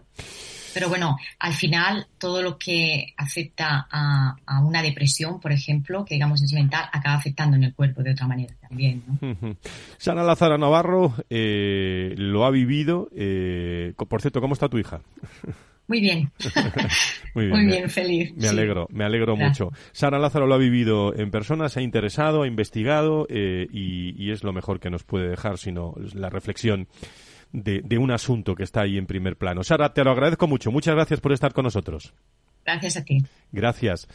[0.73, 6.41] Pero bueno, al final todo lo que afecta a, una depresión, por ejemplo, que digamos
[6.41, 9.03] es mental, acaba afectando en el cuerpo de otra manera también.
[9.07, 9.55] ¿no?
[9.97, 13.09] Sara Lázaro Navarro eh, lo ha vivido.
[13.13, 15.01] Eh, por cierto, ¿cómo está tu hija?
[15.91, 16.31] Muy bien.
[17.35, 18.33] Muy bien, feliz.
[18.37, 19.71] Me alegro, me alegro mucho.
[19.91, 24.45] Sara Lázaro lo ha vivido en persona, se ha interesado, ha investigado eh, y, es
[24.45, 26.87] lo mejor que nos puede dejar, sino la reflexión
[27.51, 29.65] de, un asunto que está ahí en primer plano.
[29.65, 30.71] Sara, te lo agradezco mucho.
[30.71, 32.13] Muchas gracias por estar con nosotros.
[32.65, 33.25] Gracias a ti.
[33.51, 34.07] Gracias.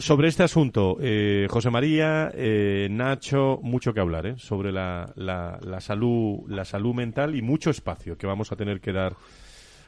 [0.00, 4.34] sobre este asunto, eh, José María, eh, Nacho, mucho que hablar ¿eh?
[4.38, 8.92] sobre la, la, salud, la salud mental y mucho espacio que vamos a tener que
[8.92, 9.16] dar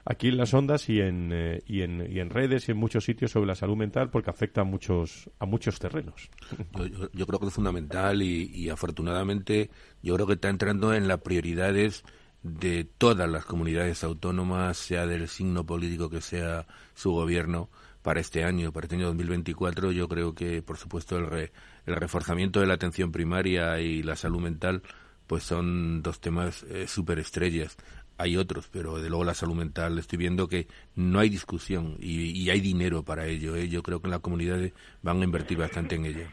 [0.07, 3.05] aquí en las ondas y en, eh, y en, y en redes y en muchos
[3.05, 6.31] sitios sobre la salud mental porque afecta a muchos, a muchos terrenos.
[7.13, 9.71] Yo, creo que es fundamental y, afortunadamente
[10.03, 12.05] yo creo que está entrando en las prioridades
[12.43, 17.69] de todas las comunidades autónomas, sea del signo político que sea su gobierno,
[18.03, 19.91] para este año, para este año 2024.
[19.91, 21.51] Yo creo que, por supuesto, el,
[21.87, 24.83] el reforzamiento de la atención primaria y la salud mental
[25.27, 27.77] pues son dos temas eh, súper estrellas
[28.19, 32.49] hay otros, pero de luego la salud mental estoy viendo que no hay discusión y,
[32.51, 33.57] hay dinero para ello.
[33.57, 33.69] ¿eh?
[33.69, 36.27] Yo creo que en las comunidades van a invertir bastante en ello.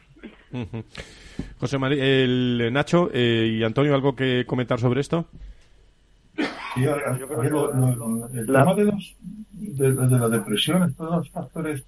[1.59, 5.27] José María, el Nacho eh, y Antonio, ¿algo que comentar sobre esto?
[6.75, 6.95] Sí, yo
[7.27, 9.15] creo que el tema de, los,
[9.51, 11.83] de, de la depresión, todos los factores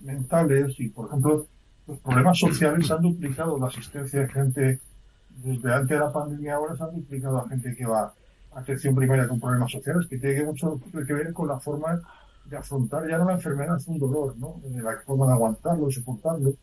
[0.00, 1.46] mentales y, por ejemplo,
[1.86, 4.80] los problemas sociales han duplicado la asistencia de gente
[5.36, 8.12] desde antes de la pandemia, ahora se han duplicado a gente que va
[8.56, 12.00] atención primaria con problemas sociales, que tiene mucho que ver con la forma
[12.44, 14.60] de afrontar ya no la enfermedad, es un dolor, ¿no?
[14.82, 16.54] La forma de aguantarlo, soportarlo.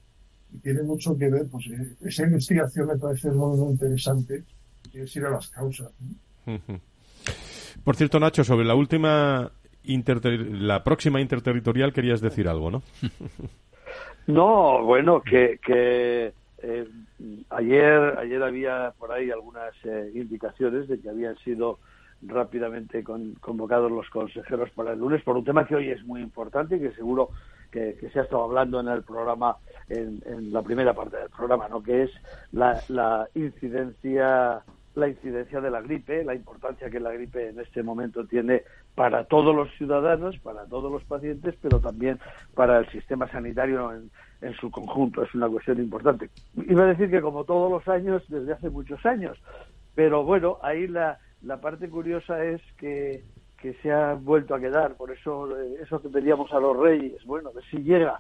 [0.52, 4.44] Y tiene mucho que ver, pues eh, esa investigación me parece muy, muy interesante,
[4.92, 5.92] que es ir a las causas.
[7.84, 9.52] Por cierto, Nacho, sobre la última
[9.86, 12.84] la próxima interterritorial querías decir algo, ¿no?
[14.28, 16.34] no, bueno, que, que
[16.64, 16.88] eh,
[17.50, 21.80] ayer, ayer había por ahí algunas eh, indicaciones de que habían sido
[22.22, 26.78] rápidamente convocados los consejeros para el lunes por un tema que hoy es muy importante
[26.78, 27.32] y que seguro
[27.70, 29.58] que, se ha estado hablando en el programa,
[29.90, 30.22] en,
[30.54, 31.84] la primera parte del programa, ¿no?
[31.84, 32.12] que es
[32.54, 34.64] la, la incidencia
[34.96, 38.64] la incidencia de la gripe, la importancia que la gripe en este momento tiene
[38.96, 42.20] para todos los ciudadanos, para todos los pacientes, pero también
[42.54, 44.12] para el sistema sanitario en,
[44.44, 45.24] en su conjunto.
[45.24, 46.30] Es una cuestión importante.
[46.56, 49.38] Iba a decir que como todos los años, desde hace muchos años,
[49.96, 53.24] pero bueno, ahí la, la parte curiosa es que,
[53.58, 57.24] que se ha vuelto a quedar, por eso eh, eso que pedíamos a los reyes,
[57.26, 58.20] bueno, si llega,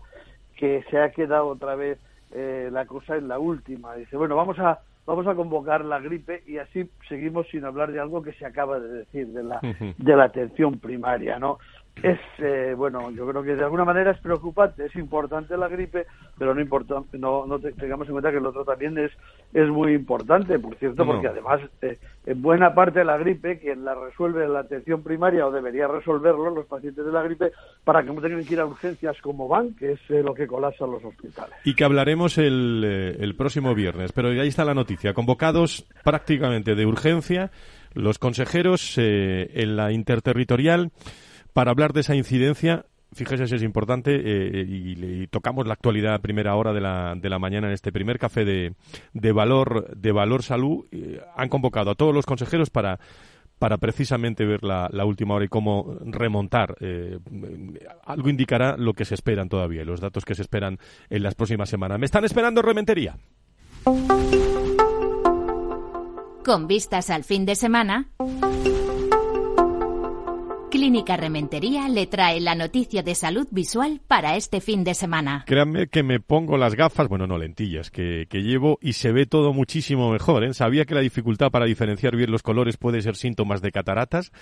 [0.56, 2.00] que se ha quedado otra vez
[2.32, 3.96] eh, la cosa en la última.
[3.96, 8.00] Dice, bueno, vamos a vamos a convocar la gripe y así seguimos sin hablar de
[8.00, 9.60] algo que se acaba de decir, de la,
[9.98, 11.60] de la atención primaria, ¿no?
[12.02, 16.06] Es eh, bueno yo creo que de alguna manera es preocupante es importante la gripe
[16.38, 19.12] pero no importa no, no tengamos en cuenta que el otro también es
[19.54, 23.86] es muy importante por cierto porque además eh, en buena parte de la gripe quien
[23.86, 27.52] la resuelve la atención primaria o debería resolverlo los pacientes de la gripe
[27.84, 30.48] para que no tengan que ir a urgencias como van que es eh, lo que
[30.48, 31.56] colapsa los hospitales.
[31.64, 34.12] Y que hablaremos el, el próximo viernes.
[34.12, 35.14] Pero ahí está la noticia.
[35.14, 37.52] Convocados prácticamente de urgencia
[37.94, 40.92] los consejeros en la interterritorial
[41.54, 46.20] para hablar de esa incidencia, fíjese si es importante, eh, y, tocamos la actualidad a
[46.20, 48.74] primera hora de la, de la mañana en este primer café de,
[49.14, 50.86] de valor, de valor salud.
[50.92, 53.00] Eh, han convocado a todos los consejeros para
[53.64, 56.76] para precisamente ver la, última hora y cómo remontar.
[56.82, 57.18] Eh,
[58.04, 60.80] algo indicará lo que se esperan todavía, los datos que se esperan
[61.10, 61.98] en las próximas semanas.
[61.98, 63.16] ¿Me están esperando Rementería?
[66.44, 68.10] Con vistas al fin de semana.
[70.84, 75.46] Clínica Rementería le trae la noticia de salud visual para este fin de semana.
[75.48, 79.54] Créanme que me pongo las gafas, bueno, no lentillas, que, llevo y se ve todo
[79.54, 80.44] muchísimo mejor.
[80.44, 80.54] ¿eh?
[80.54, 84.34] Sabía que la dificultad para diferenciar bien los colores puede ser síntomas de cataratas.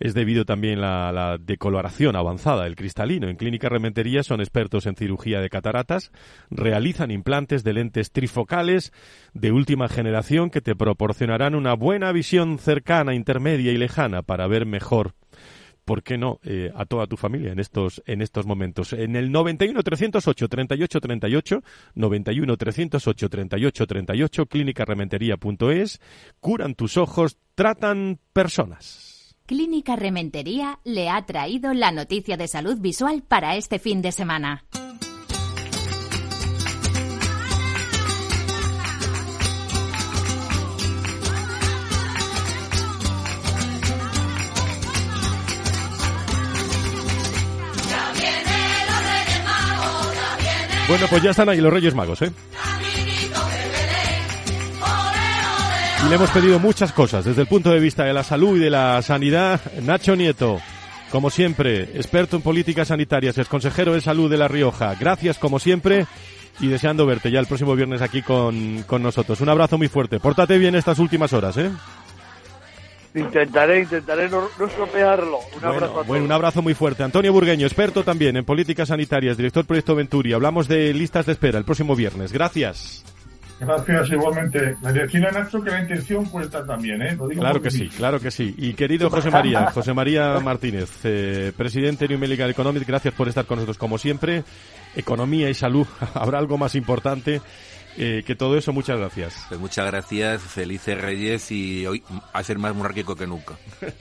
[0.00, 3.28] Es debido también a la, decoloración avanzada, el cristalino.
[3.28, 6.10] En Clínica Rementería son expertos en cirugía de cataratas.
[6.50, 8.92] Realizan implantes de lentes trifocales
[9.32, 14.66] de última generación que te proporcionarán una buena visión cercana, intermedia y lejana para ver
[14.66, 15.14] mejor
[15.84, 18.92] ¿por qué no eh, a toda tu familia en estos en estos momentos?
[18.92, 21.62] En el 91 308 38 38,
[21.94, 26.00] 91 308 38 38, clínicarementería.es,
[26.40, 29.36] curan tus ojos, tratan personas.
[29.46, 34.64] Clínica Rementería le ha traído la noticia de salud visual para este fin de semana.
[50.88, 52.30] Bueno, pues ya están ahí los Reyes Magos, ¿eh?
[56.04, 58.60] Y le hemos pedido muchas cosas desde el punto de vista de la salud y
[58.60, 59.60] de la sanidad.
[59.80, 60.60] Nacho Nieto,
[61.10, 64.94] como siempre, experto en políticas sanitarias, es consejero de salud de La Rioja.
[65.00, 66.06] Gracias, como siempre,
[66.60, 69.40] y deseando verte ya el próximo viernes aquí con, con nosotros.
[69.40, 70.20] Un abrazo muy fuerte.
[70.20, 71.70] Pórtate bien estas últimas horas, ¿eh?
[73.14, 75.38] Intentaré, intentaré no, no estropearlo.
[75.38, 76.06] Un Bueno, abrazo a todos.
[76.08, 77.04] bueno, un abrazo muy fuerte.
[77.04, 80.32] Antonio Burgueño, experto también en políticas sanitarias, director del Proyecto Venturi.
[80.32, 82.32] Hablamos de listas de espera el próximo viernes.
[82.32, 83.04] Gracias.
[83.60, 84.76] Gracias, igualmente.
[84.82, 87.14] Me decía Nacho que la intención cuenta también, ¿eh?
[87.16, 88.52] Lo digo Claro que sí, claro que sí.
[88.58, 93.28] Y querido José María, José María Martínez, eh, presidente de New Medical Economics, gracias por
[93.28, 94.42] estar con nosotros como siempre.
[94.96, 97.40] Economía y salud, habrá algo más importante
[97.96, 98.72] eh, que todo eso.
[98.72, 99.34] Muchas gracias.
[99.48, 103.54] Pues muchas gracias, felices Reyes y hoy a ser más monárquico que nunca.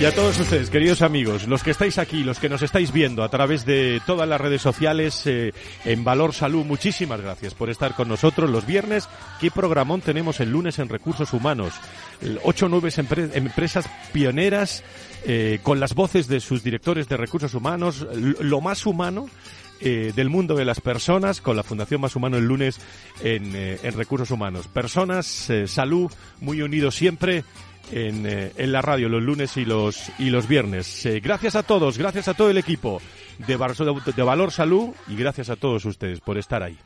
[0.00, 3.22] Y a todos ustedes, queridos amigos, los que estáis aquí, los que nos estáis viendo
[3.22, 5.52] a través de todas las redes sociales eh,
[5.84, 9.08] en Valor Salud, muchísimas gracias por estar con nosotros los viernes.
[9.40, 11.74] ¿Qué programón tenemos el lunes en Recursos Humanos?
[12.42, 14.82] Ocho o nueve empre- empresas pioneras
[15.24, 18.04] eh, con las voces de sus directores de Recursos Humanos,
[18.40, 19.28] lo más humano
[19.84, 22.80] eh, del mundo de las personas con la Fundación Más Humano el lunes
[23.22, 24.68] en, eh, en Recursos Humanos.
[24.68, 26.10] Personas, eh, salud,
[26.40, 27.42] muy unidos siempre
[27.90, 31.06] en, en la radio los lunes y los, y los viernes.
[31.20, 33.02] Gracias a todos, gracias a todo el equipo
[33.38, 33.58] de,
[34.16, 36.78] de Valor Salud y gracias a todos ustedes por estar ahí.